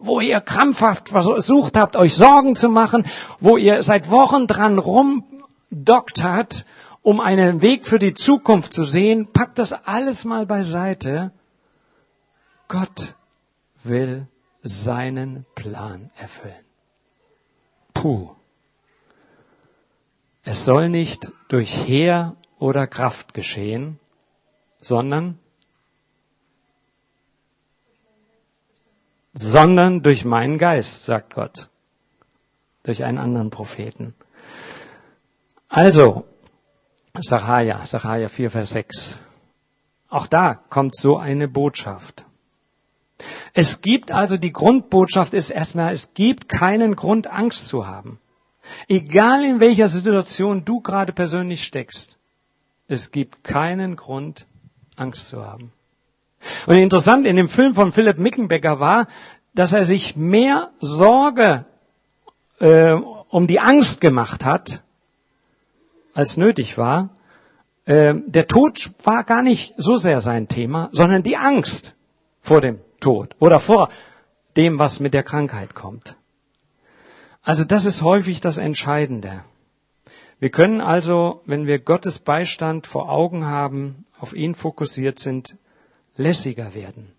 wo 0.00 0.20
ihr 0.20 0.40
krampfhaft 0.40 1.10
versucht 1.10 1.76
habt, 1.76 1.94
euch 1.94 2.14
Sorgen 2.14 2.56
zu 2.56 2.68
machen, 2.68 3.04
wo 3.38 3.56
ihr 3.56 3.82
seit 3.82 4.10
Wochen 4.10 4.46
dran 4.46 4.78
rumdockt 4.78 6.22
habt, 6.22 6.64
um 7.02 7.20
einen 7.20 7.62
Weg 7.62 7.86
für 7.86 7.98
die 7.98 8.14
Zukunft 8.14 8.72
zu 8.72 8.84
sehen, 8.84 9.28
packt 9.32 9.58
das 9.58 9.72
alles 9.72 10.24
mal 10.24 10.46
beiseite. 10.46 11.32
Gott 12.68 13.14
will 13.84 14.26
seinen 14.62 15.46
Plan 15.54 16.10
erfüllen. 16.16 16.64
Puh. 17.94 18.30
Es 20.42 20.64
soll 20.64 20.88
nicht 20.88 21.30
durch 21.48 21.86
Heer 21.86 22.36
oder 22.58 22.86
Kraft 22.86 23.34
geschehen, 23.34 23.98
sondern 24.80 25.38
sondern 29.32 30.02
durch 30.02 30.24
meinen 30.24 30.58
Geist, 30.58 31.04
sagt 31.04 31.34
Gott. 31.34 31.68
Durch 32.82 33.04
einen 33.04 33.18
anderen 33.18 33.50
Propheten. 33.50 34.14
Also, 35.68 36.24
Sacharja, 37.18 37.84
Sacharja 37.86 38.28
4, 38.28 38.50
Vers 38.50 38.70
6. 38.70 39.18
Auch 40.08 40.26
da 40.26 40.54
kommt 40.54 40.96
so 40.96 41.16
eine 41.16 41.46
Botschaft. 41.46 42.24
Es 43.52 43.80
gibt 43.80 44.10
also, 44.10 44.36
die 44.36 44.52
Grundbotschaft 44.52 45.34
ist 45.34 45.50
erstmal, 45.50 45.92
es 45.92 46.14
gibt 46.14 46.48
keinen 46.48 46.96
Grund, 46.96 47.26
Angst 47.26 47.68
zu 47.68 47.86
haben. 47.86 48.18
Egal 48.88 49.44
in 49.44 49.60
welcher 49.60 49.88
Situation 49.88 50.64
du 50.64 50.80
gerade 50.80 51.12
persönlich 51.12 51.64
steckst, 51.64 52.18
es 52.88 53.10
gibt 53.10 53.44
keinen 53.44 53.96
Grund, 53.96 54.46
Angst 54.96 55.28
zu 55.28 55.44
haben. 55.44 55.72
Und 56.66 56.78
interessant 56.78 57.26
in 57.26 57.36
dem 57.36 57.48
Film 57.48 57.74
von 57.74 57.92
Philipp 57.92 58.18
Mickenbecker 58.18 58.78
war, 58.78 59.08
dass 59.54 59.72
er 59.72 59.84
sich 59.84 60.16
mehr 60.16 60.70
Sorge 60.80 61.66
äh, 62.58 62.92
um 62.92 63.46
die 63.46 63.60
Angst 63.60 64.00
gemacht 64.00 64.44
hat, 64.44 64.82
als 66.14 66.36
nötig 66.36 66.78
war. 66.78 67.10
Äh, 67.84 68.14
der 68.26 68.46
Tod 68.46 68.90
war 69.02 69.24
gar 69.24 69.42
nicht 69.42 69.74
so 69.76 69.96
sehr 69.96 70.20
sein 70.20 70.48
Thema, 70.48 70.88
sondern 70.92 71.22
die 71.22 71.36
Angst 71.36 71.94
vor 72.40 72.60
dem 72.60 72.80
Tod 73.00 73.34
oder 73.38 73.60
vor 73.60 73.88
dem, 74.56 74.78
was 74.78 75.00
mit 75.00 75.14
der 75.14 75.22
Krankheit 75.22 75.74
kommt. 75.74 76.16
Also 77.42 77.64
das 77.64 77.86
ist 77.86 78.02
häufig 78.02 78.40
das 78.40 78.58
Entscheidende. 78.58 79.42
Wir 80.38 80.50
können 80.50 80.80
also, 80.80 81.42
wenn 81.46 81.66
wir 81.66 81.78
Gottes 81.78 82.18
Beistand 82.18 82.86
vor 82.86 83.10
Augen 83.10 83.46
haben, 83.46 84.06
auf 84.18 84.34
ihn 84.34 84.54
fokussiert 84.54 85.18
sind, 85.18 85.56
lässiger 86.20 86.74
werden, 86.74 87.12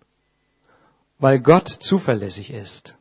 weil 1.18 1.40
Gott 1.40 1.68
zuverlässig 1.68 2.52
ist. 2.52 2.96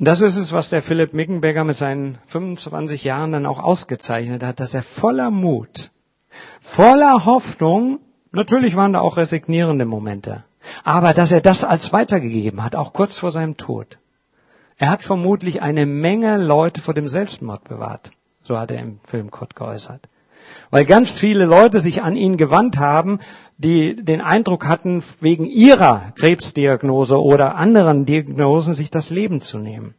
Das 0.00 0.20
ist 0.20 0.36
es, 0.36 0.52
was 0.52 0.70
der 0.70 0.80
Philipp 0.80 1.12
Mickenberger 1.12 1.64
mit 1.64 1.76
seinen 1.76 2.18
25 2.26 3.02
Jahren 3.02 3.32
dann 3.32 3.46
auch 3.46 3.58
ausgezeichnet 3.58 4.42
hat, 4.44 4.60
dass 4.60 4.74
er 4.74 4.84
voller 4.84 5.30
Mut, 5.30 5.90
voller 6.60 7.24
Hoffnung, 7.24 8.00
natürlich 8.30 8.76
waren 8.76 8.92
da 8.92 9.00
auch 9.00 9.16
resignierende 9.16 9.84
Momente, 9.84 10.44
aber 10.84 11.14
dass 11.14 11.32
er 11.32 11.40
das 11.40 11.64
als 11.64 11.92
weitergegeben 11.92 12.62
hat, 12.62 12.76
auch 12.76 12.92
kurz 12.92 13.18
vor 13.18 13.32
seinem 13.32 13.56
Tod. 13.56 13.98
Er 14.76 14.90
hat 14.90 15.02
vermutlich 15.02 15.60
eine 15.60 15.86
Menge 15.86 16.36
Leute 16.36 16.80
vor 16.80 16.94
dem 16.94 17.08
Selbstmord 17.08 17.64
bewahrt. 17.64 18.12
So 18.42 18.56
hat 18.56 18.70
er 18.70 18.78
im 18.78 19.00
Film 19.00 19.32
Kurt 19.32 19.56
geäußert. 19.56 20.08
Weil 20.70 20.84
ganz 20.84 21.18
viele 21.18 21.44
Leute 21.44 21.80
sich 21.80 22.02
an 22.02 22.16
ihn 22.16 22.36
gewandt 22.36 22.78
haben, 22.78 23.20
die 23.56 23.96
den 23.96 24.20
Eindruck 24.20 24.66
hatten, 24.66 25.02
wegen 25.20 25.44
ihrer 25.44 26.12
Krebsdiagnose 26.16 27.20
oder 27.20 27.56
anderen 27.56 28.06
Diagnosen 28.06 28.74
sich 28.74 28.90
das 28.90 29.10
Leben 29.10 29.40
zu 29.40 29.58
nehmen. 29.58 29.94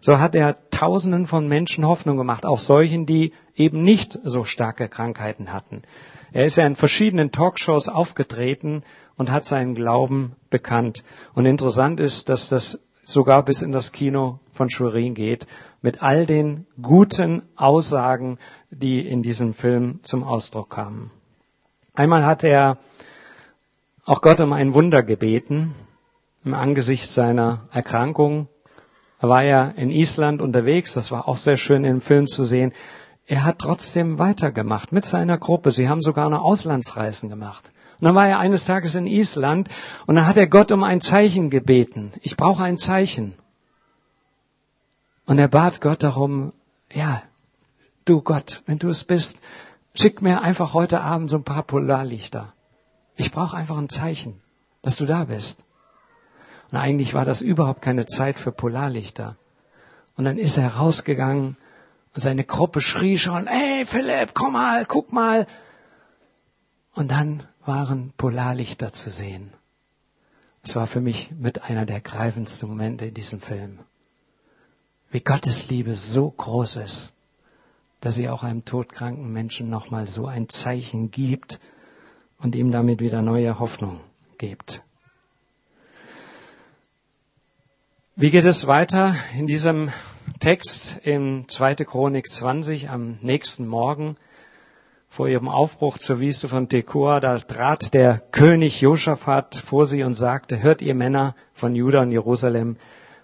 So 0.00 0.18
hat 0.18 0.34
er 0.34 0.56
Tausenden 0.70 1.26
von 1.26 1.46
Menschen 1.46 1.86
Hoffnung 1.86 2.16
gemacht, 2.16 2.46
auch 2.46 2.58
solchen, 2.58 3.04
die 3.04 3.32
eben 3.54 3.82
nicht 3.82 4.18
so 4.24 4.44
starke 4.44 4.88
Krankheiten 4.88 5.52
hatten. 5.52 5.82
Er 6.32 6.46
ist 6.46 6.56
ja 6.56 6.66
in 6.66 6.76
verschiedenen 6.76 7.32
Talkshows 7.32 7.88
aufgetreten 7.88 8.82
und 9.16 9.30
hat 9.30 9.44
seinen 9.44 9.74
Glauben 9.74 10.36
bekannt. 10.48 11.04
Und 11.34 11.44
interessant 11.44 12.00
ist, 12.00 12.28
dass 12.28 12.48
das 12.48 12.80
sogar 13.12 13.44
bis 13.44 13.62
in 13.62 13.72
das 13.72 13.92
Kino 13.92 14.38
von 14.52 14.70
Schwerin 14.70 15.14
geht, 15.14 15.46
mit 15.82 16.02
all 16.02 16.26
den 16.26 16.66
guten 16.80 17.42
Aussagen, 17.56 18.38
die 18.70 19.00
in 19.00 19.22
diesem 19.22 19.54
Film 19.54 20.00
zum 20.02 20.24
Ausdruck 20.24 20.70
kamen. 20.70 21.10
Einmal 21.94 22.24
hat 22.24 22.44
er 22.44 22.78
auch 24.04 24.22
Gott 24.22 24.40
um 24.40 24.52
ein 24.52 24.74
Wunder 24.74 25.02
gebeten 25.02 25.74
im 26.44 26.54
Angesicht 26.54 27.10
seiner 27.10 27.68
Erkrankung. 27.72 28.48
Er 29.20 29.28
war 29.28 29.44
ja 29.44 29.64
in 29.64 29.90
Island 29.90 30.40
unterwegs, 30.40 30.94
das 30.94 31.10
war 31.10 31.28
auch 31.28 31.36
sehr 31.36 31.56
schön 31.56 31.84
im 31.84 32.00
Film 32.00 32.26
zu 32.26 32.44
sehen. 32.44 32.72
Er 33.26 33.44
hat 33.44 33.58
trotzdem 33.58 34.18
weitergemacht 34.18 34.92
mit 34.92 35.04
seiner 35.04 35.38
Gruppe. 35.38 35.70
Sie 35.70 35.88
haben 35.88 36.00
sogar 36.00 36.30
noch 36.30 36.42
Auslandsreisen 36.42 37.28
gemacht. 37.28 37.70
Und 38.00 38.06
dann 38.06 38.14
war 38.14 38.28
er 38.28 38.38
eines 38.38 38.64
Tages 38.64 38.94
in 38.94 39.06
Island 39.06 39.68
und 40.06 40.14
dann 40.14 40.26
hat 40.26 40.38
er 40.38 40.46
Gott 40.46 40.72
um 40.72 40.82
ein 40.84 41.02
Zeichen 41.02 41.50
gebeten. 41.50 42.12
Ich 42.22 42.36
brauche 42.36 42.64
ein 42.64 42.78
Zeichen. 42.78 43.34
Und 45.26 45.38
er 45.38 45.48
bat 45.48 45.82
Gott 45.82 46.02
darum, 46.02 46.54
ja, 46.90 47.22
du 48.06 48.22
Gott, 48.22 48.62
wenn 48.64 48.78
du 48.78 48.88
es 48.88 49.04
bist, 49.04 49.40
schick 49.94 50.22
mir 50.22 50.40
einfach 50.40 50.72
heute 50.72 51.02
Abend 51.02 51.28
so 51.28 51.36
ein 51.36 51.44
paar 51.44 51.62
Polarlichter. 51.62 52.54
Ich 53.16 53.32
brauche 53.32 53.56
einfach 53.56 53.76
ein 53.76 53.90
Zeichen, 53.90 54.40
dass 54.80 54.96
du 54.96 55.04
da 55.04 55.24
bist. 55.24 55.62
Und 56.70 56.78
eigentlich 56.78 57.12
war 57.12 57.26
das 57.26 57.42
überhaupt 57.42 57.82
keine 57.82 58.06
Zeit 58.06 58.38
für 58.38 58.50
Polarlichter. 58.50 59.36
Und 60.16 60.24
dann 60.24 60.38
ist 60.38 60.56
er 60.56 60.76
rausgegangen 60.76 61.56
und 62.14 62.20
seine 62.22 62.44
Gruppe 62.44 62.80
schrie 62.80 63.18
schon, 63.18 63.46
hey 63.46 63.84
Philipp, 63.84 64.32
komm 64.32 64.54
mal, 64.54 64.86
guck 64.86 65.12
mal. 65.12 65.46
Und 67.00 67.08
dann 67.08 67.44
waren 67.64 68.12
Polarlichter 68.18 68.92
zu 68.92 69.08
sehen. 69.08 69.54
Es 70.62 70.76
war 70.76 70.86
für 70.86 71.00
mich 71.00 71.30
mit 71.30 71.62
einer 71.62 71.86
der 71.86 72.02
greifendsten 72.02 72.68
Momente 72.68 73.06
in 73.06 73.14
diesem 73.14 73.40
Film. 73.40 73.78
Wie 75.10 75.20
Gottes 75.20 75.70
Liebe 75.70 75.94
so 75.94 76.30
groß 76.30 76.76
ist, 76.76 77.14
dass 78.02 78.16
sie 78.16 78.28
auch 78.28 78.42
einem 78.42 78.66
todkranken 78.66 79.32
Menschen 79.32 79.70
nochmal 79.70 80.08
so 80.08 80.26
ein 80.26 80.50
Zeichen 80.50 81.10
gibt 81.10 81.58
und 82.38 82.54
ihm 82.54 82.70
damit 82.70 83.00
wieder 83.00 83.22
neue 83.22 83.58
Hoffnung 83.58 84.00
gibt. 84.36 84.84
Wie 88.14 88.30
geht 88.30 88.44
es 88.44 88.66
weiter 88.66 89.16
in 89.34 89.46
diesem 89.46 89.90
Text 90.38 90.98
in 91.02 91.48
2. 91.48 91.76
Chronik 91.76 92.28
20 92.28 92.90
am 92.90 93.16
nächsten 93.22 93.66
Morgen? 93.66 94.18
Vor 95.10 95.28
ihrem 95.28 95.48
Aufbruch 95.48 95.98
zur 95.98 96.20
Wüste 96.20 96.48
von 96.48 96.68
Tekoa, 96.68 97.18
da 97.18 97.36
trat 97.38 97.92
der 97.94 98.20
König 98.30 98.80
Josaphat 98.80 99.56
vor 99.56 99.84
sie 99.84 100.04
und 100.04 100.14
sagte, 100.14 100.62
hört 100.62 100.82
ihr 100.82 100.94
Männer 100.94 101.34
von 101.52 101.74
Juda 101.74 102.02
und 102.02 102.12
Jerusalem, 102.12 102.76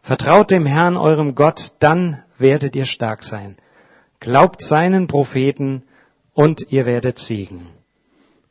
vertraut 0.03 0.51
dem 0.51 0.67
Herrn 0.67 0.97
eurem 0.97 1.37
Gott, 1.37 1.75
dann 1.79 2.25
werdet 2.39 2.75
ihr 2.75 2.87
stark 2.87 3.23
sein. 3.23 3.57
Glaubt 4.19 4.63
seinen 4.63 5.07
Propheten 5.07 5.85
und 6.35 6.73
ihr 6.73 6.87
werdet 6.87 7.19
siegen. 7.19 7.69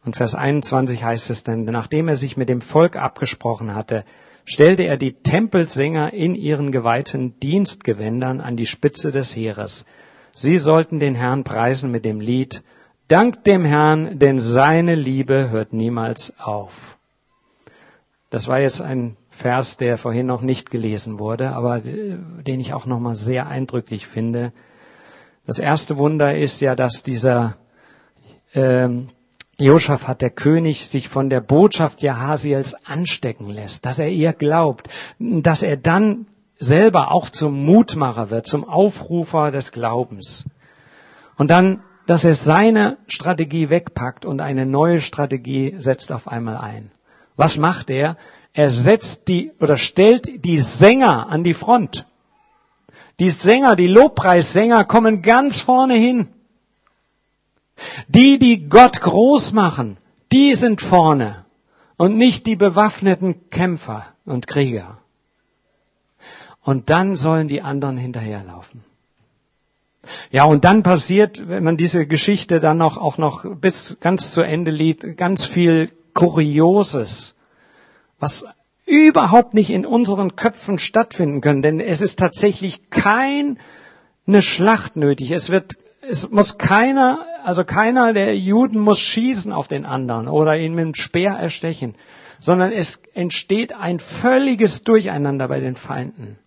Und 0.05 0.15
Vers 0.15 0.33
21 0.33 1.03
heißt 1.03 1.29
es 1.29 1.43
dann, 1.43 1.65
nachdem 1.65 2.07
er 2.07 2.15
sich 2.15 2.37
mit 2.37 2.47
dem 2.47 2.61
Volk 2.61 2.95
abgesprochen 2.95 3.75
hatte, 3.75 4.05
stellte 4.45 4.83
er 4.83 4.95
die 4.95 5.11
Tempelsänger 5.11 6.13
in 6.13 6.35
ihren 6.35 6.71
geweihten 6.71 7.37
Dienstgewändern 7.41 8.39
an 8.39 8.55
die 8.55 8.65
Spitze 8.65 9.11
des 9.11 9.35
Heeres. 9.35 9.85
Sie 10.31 10.57
sollten 10.57 10.99
den 11.01 11.15
Herrn 11.15 11.43
preisen 11.43 11.91
mit 11.91 12.05
dem 12.05 12.21
Lied, 12.21 12.63
Dank 13.07 13.43
dem 13.43 13.63
Herrn, 13.65 14.17
denn 14.17 14.39
seine 14.39 14.95
Liebe 14.95 15.49
hört 15.51 15.73
niemals 15.73 16.33
auf. 16.39 16.97
Das 18.31 18.47
war 18.47 18.59
jetzt 18.59 18.81
ein 18.81 19.15
Vers, 19.29 19.77
der 19.77 19.97
vorhin 19.97 20.25
noch 20.25 20.41
nicht 20.41 20.71
gelesen 20.71 21.19
wurde, 21.19 21.51
aber 21.51 21.85
äh, 21.85 22.17
den 22.47 22.59
ich 22.59 22.73
auch 22.73 22.85
nochmal 22.85 23.15
sehr 23.15 23.47
eindrücklich 23.47 24.07
finde. 24.07 24.53
Das 25.45 25.59
erste 25.59 25.97
Wunder 25.97 26.35
ist 26.35 26.61
ja, 26.61 26.75
dass 26.75 27.03
dieser 27.03 27.57
ähm, 28.53 29.09
Josaphat, 29.57 30.21
der 30.21 30.31
König, 30.31 30.87
sich 30.87 31.07
von 31.07 31.29
der 31.29 31.41
Botschaft 31.41 32.01
Jahasiels 32.01 32.75
anstecken 32.85 33.49
lässt, 33.49 33.85
dass 33.85 33.99
er 33.99 34.09
ihr 34.09 34.33
glaubt, 34.33 34.89
dass 35.19 35.63
er 35.63 35.77
dann 35.77 36.27
selber 36.57 37.11
auch 37.11 37.29
zum 37.29 37.65
Mutmacher 37.65 38.29
wird, 38.31 38.47
zum 38.47 38.67
Aufrufer 38.67 39.51
des 39.51 39.71
Glaubens. 39.71 40.49
Und 41.37 41.51
dann, 41.51 41.81
dass 42.07 42.23
er 42.23 42.35
seine 42.35 42.97
Strategie 43.07 43.69
wegpackt 43.69 44.25
und 44.25 44.41
eine 44.41 44.65
neue 44.65 45.01
Strategie 45.01 45.75
setzt 45.79 46.11
auf 46.11 46.27
einmal 46.27 46.57
ein. 46.57 46.91
Was 47.35 47.57
macht 47.57 47.89
er? 47.89 48.17
Er 48.53 48.69
setzt 48.69 49.27
die 49.27 49.51
oder 49.59 49.77
stellt 49.77 50.45
die 50.45 50.59
Sänger 50.59 51.29
an 51.29 51.43
die 51.43 51.53
Front. 51.53 52.05
Die 53.19 53.29
Sänger, 53.29 53.75
die 53.75 53.87
Lobpreissänger 53.87 54.85
kommen 54.85 55.21
ganz 55.21 55.61
vorne 55.61 55.95
hin. 55.95 56.29
Die, 58.07 58.39
die 58.39 58.69
Gott 58.69 59.01
groß 59.01 59.51
machen, 59.51 59.97
die 60.31 60.55
sind 60.55 60.81
vorne 60.81 61.45
und 61.97 62.17
nicht 62.17 62.45
die 62.45 62.55
bewaffneten 62.55 63.49
Kämpfer 63.49 64.05
und 64.25 64.47
Krieger. 64.47 64.99
Und 66.61 66.89
dann 66.89 67.15
sollen 67.15 67.47
die 67.47 67.61
anderen 67.61 67.97
hinterherlaufen. 67.97 68.83
Ja, 70.31 70.45
und 70.45 70.65
dann 70.65 70.83
passiert, 70.83 71.47
wenn 71.47 71.63
man 71.63 71.77
diese 71.77 72.05
Geschichte 72.05 72.59
dann 72.59 72.77
noch, 72.77 72.97
auch 72.97 73.17
noch 73.17 73.45
bis 73.59 73.97
ganz 73.99 74.31
zu 74.31 74.41
Ende 74.41 74.71
liest, 74.71 75.05
ganz 75.17 75.45
viel 75.45 75.89
Kurioses, 76.13 77.35
was 78.19 78.45
überhaupt 78.85 79.53
nicht 79.53 79.69
in 79.69 79.85
unseren 79.85 80.35
Köpfen 80.35 80.77
stattfinden 80.77 81.41
können, 81.41 81.61
denn 81.61 81.79
es 81.79 82.01
ist 82.01 82.19
tatsächlich 82.19 82.89
keine 82.89 83.57
Schlacht 84.39 84.95
nötig. 84.95 85.31
Es 85.31 85.49
wird, 85.49 85.75
es 86.01 86.29
muss 86.29 86.57
keiner, 86.57 87.25
also 87.43 87.63
keiner 87.63 88.13
der 88.13 88.37
Juden 88.37 88.79
muss 88.79 88.99
schießen 88.99 89.51
auf 89.51 89.67
den 89.67 89.85
anderen 89.85 90.27
oder 90.27 90.57
ihn 90.57 90.75
mit 90.75 90.85
dem 90.85 90.95
Speer 90.95 91.33
erstechen, 91.33 91.95
sondern 92.39 92.71
es 92.71 93.01
entsteht 93.13 93.73
ein 93.73 93.99
völliges 93.99 94.83
Durcheinander 94.83 95.47
bei 95.47 95.59
den 95.59 95.75
Feinden, 95.75 96.37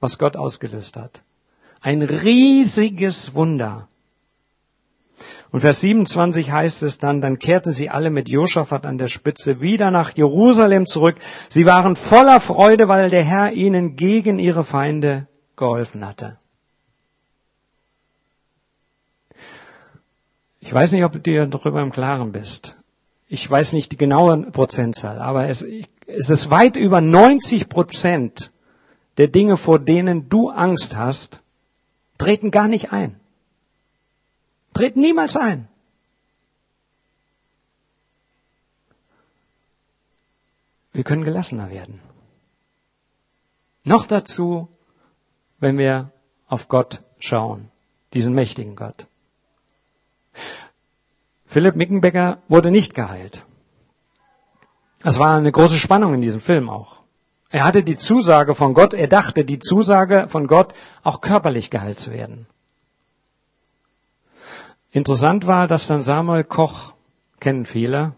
was 0.00 0.18
Gott 0.18 0.36
ausgelöst 0.36 0.96
hat. 0.96 1.22
Ein 1.84 2.00
riesiges 2.00 3.34
Wunder. 3.34 3.88
Und 5.50 5.60
Vers 5.60 5.82
27 5.82 6.50
heißt 6.50 6.82
es 6.82 6.96
dann, 6.96 7.20
dann 7.20 7.38
kehrten 7.38 7.72
sie 7.72 7.90
alle 7.90 8.08
mit 8.08 8.30
Josaphat 8.30 8.86
an 8.86 8.96
der 8.96 9.08
Spitze 9.08 9.60
wieder 9.60 9.90
nach 9.90 10.16
Jerusalem 10.16 10.86
zurück. 10.86 11.16
Sie 11.50 11.66
waren 11.66 11.94
voller 11.94 12.40
Freude, 12.40 12.88
weil 12.88 13.10
der 13.10 13.22
Herr 13.22 13.52
ihnen 13.52 13.96
gegen 13.96 14.38
ihre 14.38 14.64
Feinde 14.64 15.28
geholfen 15.56 16.06
hatte. 16.06 16.38
Ich 20.60 20.72
weiß 20.72 20.92
nicht, 20.92 21.04
ob 21.04 21.12
du 21.12 21.18
dir 21.18 21.46
darüber 21.46 21.82
im 21.82 21.92
Klaren 21.92 22.32
bist. 22.32 22.78
Ich 23.28 23.48
weiß 23.48 23.74
nicht 23.74 23.92
die 23.92 23.98
genaue 23.98 24.50
Prozentzahl, 24.52 25.18
aber 25.18 25.48
es, 25.48 25.60
es 26.06 26.30
ist 26.30 26.48
weit 26.48 26.78
über 26.78 27.02
90 27.02 27.68
Prozent 27.68 28.52
der 29.18 29.28
Dinge, 29.28 29.58
vor 29.58 29.78
denen 29.78 30.30
du 30.30 30.48
Angst 30.48 30.96
hast, 30.96 31.43
treten 32.18 32.50
gar 32.50 32.68
nicht 32.68 32.92
ein. 32.92 33.20
Tritt 34.72 34.96
niemals 34.96 35.36
ein. 35.36 35.68
Wir 40.92 41.04
können 41.04 41.24
gelassener 41.24 41.70
werden. 41.70 42.00
Noch 43.82 44.06
dazu, 44.06 44.68
wenn 45.58 45.76
wir 45.76 46.06
auf 46.46 46.68
Gott 46.68 47.02
schauen, 47.18 47.70
diesen 48.12 48.34
mächtigen 48.34 48.76
Gott. 48.76 49.06
Philipp 51.46 51.76
Mickenbecker 51.76 52.42
wurde 52.48 52.70
nicht 52.70 52.94
geheilt. 52.94 53.44
Es 55.02 55.18
war 55.18 55.36
eine 55.36 55.52
große 55.52 55.78
Spannung 55.78 56.14
in 56.14 56.22
diesem 56.22 56.40
Film 56.40 56.70
auch. 56.70 57.03
Er 57.54 57.64
hatte 57.64 57.84
die 57.84 57.94
Zusage 57.94 58.56
von 58.56 58.74
Gott, 58.74 58.94
er 58.94 59.06
dachte 59.06 59.44
die 59.44 59.60
Zusage 59.60 60.26
von 60.28 60.48
Gott, 60.48 60.74
auch 61.04 61.20
körperlich 61.20 61.70
geheilt 61.70 62.00
zu 62.00 62.10
werden. 62.10 62.48
Interessant 64.90 65.46
war, 65.46 65.68
dass 65.68 65.86
dann 65.86 66.02
Samuel 66.02 66.42
Koch, 66.42 66.94
kennen 67.38 67.64
viele, 67.64 68.16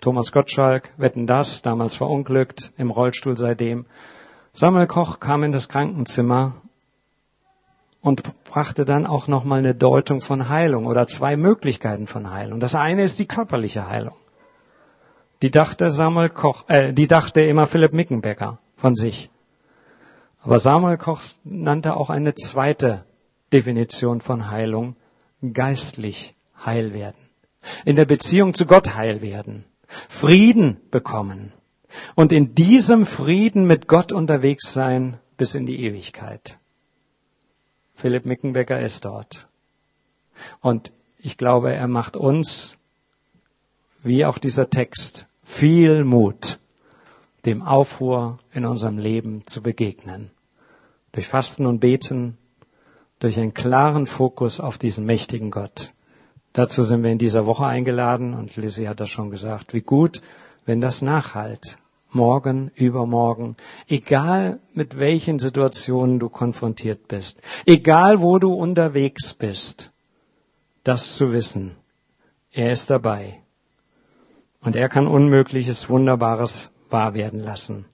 Thomas 0.00 0.32
Gottschalk, 0.32 0.88
wetten 0.96 1.26
das, 1.26 1.60
damals 1.60 1.96
verunglückt, 1.96 2.72
im 2.78 2.90
Rollstuhl 2.90 3.36
seitdem. 3.36 3.84
Samuel 4.54 4.86
Koch 4.86 5.20
kam 5.20 5.42
in 5.42 5.52
das 5.52 5.68
Krankenzimmer 5.68 6.54
und 8.00 8.22
brachte 8.44 8.86
dann 8.86 9.06
auch 9.06 9.28
nochmal 9.28 9.58
eine 9.58 9.74
Deutung 9.74 10.22
von 10.22 10.48
Heilung 10.48 10.86
oder 10.86 11.06
zwei 11.06 11.36
Möglichkeiten 11.36 12.06
von 12.06 12.30
Heilung. 12.30 12.58
Das 12.58 12.74
eine 12.74 13.02
ist 13.02 13.18
die 13.18 13.28
körperliche 13.28 13.86
Heilung. 13.86 14.16
Die 15.42 15.50
dachte 15.50 15.90
Samuel 15.90 16.30
Koch, 16.30 16.64
äh, 16.68 16.94
die 16.94 17.06
dachte 17.06 17.42
immer 17.42 17.66
Philipp 17.66 17.92
Mickenbecker 17.92 18.60
von 18.78 18.94
sich. 18.94 19.28
Aber 20.40 20.60
Samuel 20.60 20.96
Koch 20.96 21.22
nannte 21.44 21.96
auch 21.96 22.10
eine 22.10 22.34
zweite 22.34 23.04
Definition 23.52 24.20
von 24.20 24.50
Heilung, 24.50 24.96
geistlich 25.52 26.34
heil 26.64 26.94
werden, 26.94 27.20
in 27.84 27.96
der 27.96 28.06
Beziehung 28.06 28.54
zu 28.54 28.66
Gott 28.66 28.94
heil 28.94 29.20
werden, 29.20 29.64
Frieden 30.08 30.80
bekommen 30.90 31.52
und 32.14 32.32
in 32.32 32.54
diesem 32.54 33.06
Frieden 33.06 33.66
mit 33.66 33.88
Gott 33.88 34.12
unterwegs 34.12 34.72
sein 34.72 35.18
bis 35.36 35.54
in 35.54 35.66
die 35.66 35.84
Ewigkeit. 35.84 36.58
Philipp 37.94 38.26
Mickenbecker 38.26 38.80
ist 38.80 39.04
dort. 39.04 39.48
Und 40.60 40.92
ich 41.18 41.36
glaube, 41.36 41.74
er 41.74 41.88
macht 41.88 42.16
uns, 42.16 42.78
wie 44.02 44.24
auch 44.24 44.38
dieser 44.38 44.70
Text, 44.70 45.26
viel 45.42 46.04
Mut, 46.04 46.60
dem 47.44 47.62
Aufruhr 47.62 48.38
in 48.52 48.64
unserem 48.64 48.98
Leben 48.98 49.46
zu 49.46 49.62
begegnen. 49.62 50.30
Durch 51.12 51.28
Fasten 51.28 51.66
und 51.66 51.80
Beten, 51.80 52.36
durch 53.18 53.38
einen 53.38 53.54
klaren 53.54 54.06
Fokus 54.06 54.60
auf 54.60 54.78
diesen 54.78 55.04
mächtigen 55.04 55.50
Gott. 55.50 55.92
Dazu 56.52 56.82
sind 56.82 57.02
wir 57.02 57.10
in 57.10 57.18
dieser 57.18 57.46
Woche 57.46 57.66
eingeladen 57.66 58.34
und 58.34 58.56
Lizzie 58.56 58.88
hat 58.88 59.00
das 59.00 59.10
schon 59.10 59.30
gesagt, 59.30 59.74
wie 59.74 59.80
gut, 59.80 60.22
wenn 60.66 60.80
das 60.80 61.02
nachhalt. 61.02 61.78
Morgen, 62.10 62.70
übermorgen, 62.74 63.56
egal 63.86 64.60
mit 64.72 64.98
welchen 64.98 65.38
Situationen 65.38 66.18
du 66.18 66.30
konfrontiert 66.30 67.06
bist, 67.06 67.38
egal 67.66 68.22
wo 68.22 68.38
du 68.38 68.54
unterwegs 68.54 69.34
bist, 69.34 69.92
das 70.84 71.16
zu 71.16 71.34
wissen. 71.34 71.76
Er 72.50 72.70
ist 72.70 72.88
dabei. 72.88 73.42
Und 74.62 74.74
er 74.74 74.88
kann 74.88 75.06
Unmögliches, 75.06 75.90
Wunderbares 75.90 76.70
wahr 76.90 77.14
werden 77.14 77.40
lassen. 77.40 77.86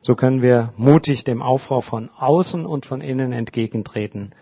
So 0.00 0.14
können 0.14 0.42
wir 0.42 0.72
mutig 0.76 1.24
dem 1.24 1.42
Aufbau 1.42 1.80
von 1.80 2.10
außen 2.10 2.64
und 2.66 2.86
von 2.86 3.00
innen 3.00 3.32
entgegentreten 3.32 4.34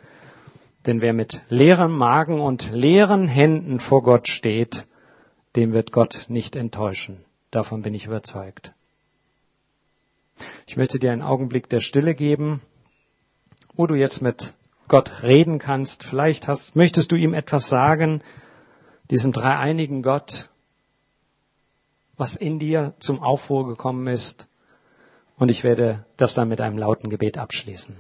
denn 0.86 1.00
wer 1.00 1.12
mit 1.12 1.42
leerem 1.48 1.96
Magen 1.96 2.40
und 2.40 2.70
leeren 2.70 3.26
Händen 3.26 3.80
vor 3.80 4.02
Gott 4.02 4.28
steht, 4.28 4.86
dem 5.56 5.72
wird 5.72 5.92
Gott 5.92 6.26
nicht 6.28 6.54
enttäuschen. 6.54 7.24
Davon 7.50 7.82
bin 7.82 7.94
ich 7.94 8.06
überzeugt. 8.06 8.72
Ich 10.66 10.76
möchte 10.76 10.98
dir 10.98 11.12
einen 11.12 11.22
Augenblick 11.22 11.68
der 11.68 11.80
Stille 11.80 12.14
geben, 12.14 12.60
wo 13.74 13.86
du 13.86 13.94
jetzt 13.94 14.20
mit 14.20 14.54
Gott 14.88 15.22
reden 15.22 15.58
kannst. 15.58 16.04
Vielleicht 16.04 16.46
hast, 16.48 16.76
möchtest 16.76 17.10
du 17.10 17.16
ihm 17.16 17.34
etwas 17.34 17.68
sagen, 17.68 18.22
diesem 19.10 19.32
dreieinigen 19.32 20.02
Gott, 20.02 20.50
was 22.16 22.36
in 22.36 22.58
dir 22.58 22.94
zum 22.98 23.22
Aufruhr 23.22 23.66
gekommen 23.66 24.06
ist. 24.06 24.48
Und 25.36 25.50
ich 25.50 25.64
werde 25.64 26.06
das 26.16 26.34
dann 26.34 26.48
mit 26.48 26.60
einem 26.60 26.78
lauten 26.78 27.10
Gebet 27.10 27.38
abschließen. 27.38 27.96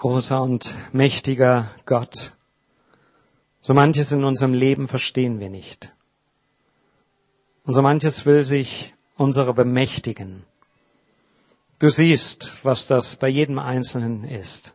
Großer 0.00 0.40
und 0.40 0.74
mächtiger 0.92 1.70
Gott. 1.84 2.32
So 3.60 3.74
manches 3.74 4.12
in 4.12 4.24
unserem 4.24 4.54
Leben 4.54 4.88
verstehen 4.88 5.40
wir 5.40 5.50
nicht. 5.50 5.92
Und 7.64 7.74
so 7.74 7.82
manches 7.82 8.24
will 8.24 8.42
sich 8.42 8.94
unsere 9.18 9.52
bemächtigen. 9.52 10.44
Du 11.80 11.90
siehst, 11.90 12.64
was 12.64 12.86
das 12.86 13.16
bei 13.16 13.28
jedem 13.28 13.58
Einzelnen 13.58 14.24
ist. 14.24 14.74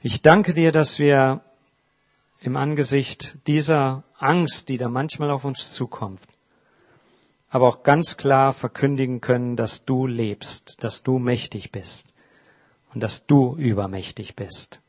Ich 0.00 0.22
danke 0.22 0.54
dir, 0.54 0.72
dass 0.72 0.98
wir 0.98 1.42
im 2.40 2.56
Angesicht 2.56 3.36
dieser 3.46 4.04
Angst, 4.18 4.70
die 4.70 4.78
da 4.78 4.88
manchmal 4.88 5.30
auf 5.30 5.44
uns 5.44 5.74
zukommt, 5.74 6.22
aber 7.50 7.68
auch 7.68 7.82
ganz 7.82 8.16
klar 8.16 8.54
verkündigen 8.54 9.20
können, 9.20 9.54
dass 9.54 9.84
du 9.84 10.06
lebst, 10.06 10.82
dass 10.82 11.02
du 11.02 11.18
mächtig 11.18 11.70
bist 11.70 12.13
und 12.94 13.02
dass 13.02 13.26
du 13.26 13.56
übermächtig 13.56 14.36
bist. 14.36 14.80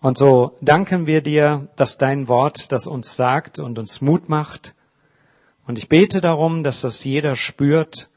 Und 0.00 0.18
so 0.18 0.56
danken 0.60 1.06
wir 1.06 1.22
dir, 1.22 1.68
dass 1.76 1.96
dein 1.96 2.28
Wort 2.28 2.72
das 2.72 2.86
uns 2.86 3.16
sagt 3.16 3.58
und 3.58 3.78
uns 3.78 4.00
Mut 4.00 4.28
macht. 4.28 4.74
Und 5.66 5.78
ich 5.78 5.88
bete 5.88 6.20
darum, 6.20 6.64
dass 6.64 6.80
das 6.80 7.04
jeder 7.04 7.36
spürt, 7.36 8.08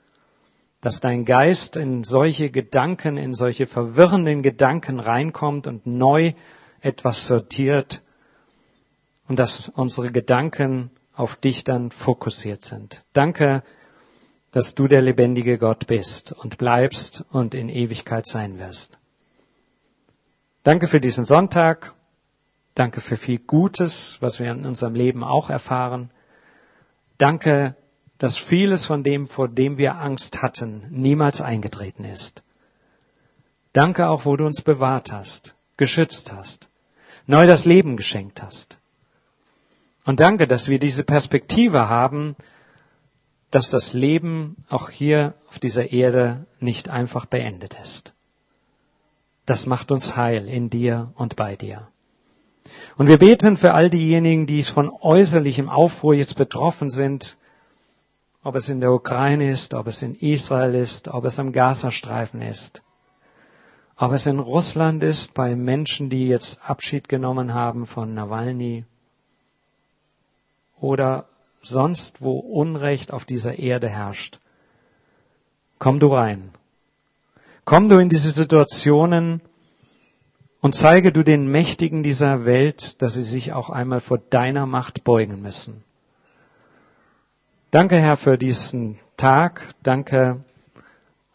dass 0.82 1.00
dein 1.00 1.26
Geist 1.26 1.78
in 1.78 2.04
solche 2.04 2.50
Gedanken, 2.50 3.18
in 3.18 3.34
solche 3.34 3.68
verwirrenden 3.68 4.42
Gedanken 4.42 5.00
reinkommt 5.00 5.68
und 5.68 5.86
neu 5.86 6.34
etwas 6.82 7.28
sortiert 7.28 8.02
und 9.28 9.40
dass 9.40 9.70
unsere 9.70 10.12
Gedanken 10.12 10.92
auf 11.14 11.36
dich 11.36 11.64
dann 11.64 11.92
fokussiert 11.92 12.64
sind. 12.64 13.04
Danke, 13.14 13.64
dass 14.56 14.74
du 14.74 14.88
der 14.88 15.02
lebendige 15.02 15.58
Gott 15.58 15.86
bist 15.86 16.32
und 16.32 16.58
bleibst 16.58 17.26
und 17.30 17.54
in 17.54 17.68
Ewigkeit 17.68 18.26
sein 18.26 18.58
wirst. 18.58 18.98
Danke 20.64 20.88
für 20.88 21.02
diesen 21.02 21.26
Sonntag. 21.26 21.94
Danke 22.74 23.02
für 23.02 23.18
viel 23.18 23.40
Gutes, 23.40 24.18
was 24.22 24.40
wir 24.40 24.50
in 24.50 24.66
unserem 24.66 24.96
Leben 24.96 25.26
auch 25.26 25.50
erfahren. 25.50 26.10
Danke, 27.18 27.76
dass 28.18 28.38
vieles 28.38 28.86
von 28.86 29.04
dem, 29.04 29.28
vor 29.28 29.50
dem 29.50 29.78
wir 29.78 29.98
Angst 29.98 30.42
hatten, 30.42 30.88
niemals 30.90 31.42
eingetreten 31.42 32.06
ist. 32.06 32.42
Danke 33.74 34.08
auch, 34.08 34.24
wo 34.24 34.38
du 34.38 34.46
uns 34.46 34.62
bewahrt 34.62 35.12
hast, 35.12 35.58
geschützt 35.76 36.32
hast, 36.32 36.70
neu 37.28 37.46
das 37.46 37.66
Leben 37.66 37.98
geschenkt 37.98 38.42
hast. 38.42 38.78
Und 40.06 40.22
danke, 40.22 40.48
dass 40.48 40.70
wir 40.70 40.80
diese 40.80 41.04
Perspektive 41.04 41.90
haben, 41.90 42.38
dass 43.52 43.70
das 43.70 43.94
Leben 43.94 44.66
auch 44.70 44.90
hier 44.90 45.36
auf 45.50 45.60
dieser 45.60 45.92
Erde 45.92 46.46
nicht 46.60 46.90
einfach 46.90 47.26
beendet 47.26 47.78
ist. 47.82 48.14
Das 49.46 49.66
macht 49.66 49.92
uns 49.92 50.16
heil 50.16 50.48
in 50.48 50.70
dir 50.70 51.12
und 51.16 51.36
bei 51.36 51.56
dir. 51.56 51.88
Und 52.98 53.08
wir 53.08 53.18
beten 53.18 53.58
für 53.58 53.74
all 53.74 53.90
diejenigen, 53.90 54.48
die 54.48 54.64
von 54.64 54.90
äußerlichem 54.90 55.70
Aufruhr 55.70 56.16
jetzt 56.16 56.36
betroffen 56.36 56.90
sind, 56.90 57.38
ob 58.44 58.56
es 58.56 58.70
in 58.70 58.80
der 58.80 58.92
Ukraine 58.92 59.50
ist, 59.52 59.74
ob 59.74 59.88
es 59.88 60.02
in 60.02 60.16
Israel 60.16 60.76
ist, 60.76 61.08
ob 61.08 61.26
es 61.26 61.40
am 61.40 61.52
Gazastreifen 61.52 62.42
ist, 62.42 62.84
ob 63.98 64.12
es 64.12 64.26
in 64.26 64.40
Russland 64.40 65.04
ist, 65.04 65.34
bei 65.34 65.56
Menschen, 65.56 66.10
die 66.10 66.28
jetzt 66.28 66.60
Abschied 66.64 67.08
genommen 67.10 67.54
haben 67.54 67.86
von 67.86 68.14
Nawalny, 68.14 68.86
oder 70.80 71.26
sonst, 71.66 72.22
wo 72.22 72.38
Unrecht 72.40 73.12
auf 73.12 73.26
dieser 73.26 73.60
Erde 73.60 73.90
herrscht. 73.90 74.40
Komm 75.80 76.00
du 76.00 76.08
rein. 76.08 76.52
Komm 77.66 77.90
du 77.90 77.98
in 77.98 78.10
diese 78.10 78.32
Situationen 78.32 79.42
und 80.62 80.76
zeige 80.76 81.12
du 81.12 81.24
den 81.24 81.50
Mächtigen 81.50 82.04
dieser 82.04 82.46
Welt, 82.46 83.02
dass 83.02 83.14
sie 83.16 83.24
sich 83.24 83.54
auch 83.54 83.70
einmal 83.70 84.00
vor 84.00 84.18
deiner 84.18 84.66
Macht 84.66 85.04
beugen 85.04 85.42
müssen. 85.42 85.84
Danke, 87.72 87.98
Herr, 87.98 88.18
für 88.18 88.38
diesen 88.38 89.00
Tag. 89.18 89.62
Danke 89.84 90.44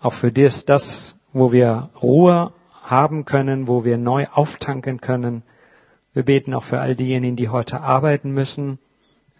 auch 0.01 0.14
für 0.14 0.33
das, 0.33 0.64
das, 0.64 1.16
wo 1.33 1.53
wir 1.53 1.90
Ruhe 2.03 2.53
haben 2.83 3.25
können, 3.25 3.69
wo 3.69 3.85
wir 3.85 3.99
neu 3.99 4.27
auftanken 4.33 5.01
können. 5.01 5.43
Wir 6.12 6.25
beten 6.25 6.55
auch 6.55 6.64
für 6.64 6.81
all 6.81 6.97
diejenigen, 6.97 7.37
die 7.37 7.51
heute 7.51 7.83
arbeiten 7.83 8.33
müssen, 8.33 8.79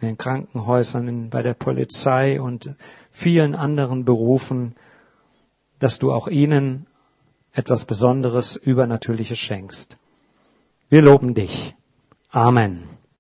in 0.01 0.09
den 0.09 0.19
Krankenhäusern, 0.19 1.31
bei 1.31 1.43
der 1.43 1.55
Polizei 1.55 2.41
und 2.41 2.75
vielen 3.11 3.55
anderen 3.55 4.05
Berufen, 4.05 4.77
dass 5.79 5.99
du 5.99 6.13
auch 6.13 6.29
ihnen 6.29 6.87
etwas 7.53 7.85
Besonderes, 7.85 8.57
Übernatürliches 8.57 9.39
schenkst. 9.39 9.99
Wir 10.89 11.03
loben 11.03 11.35
dich. 11.35 11.75
Amen. 12.31 13.00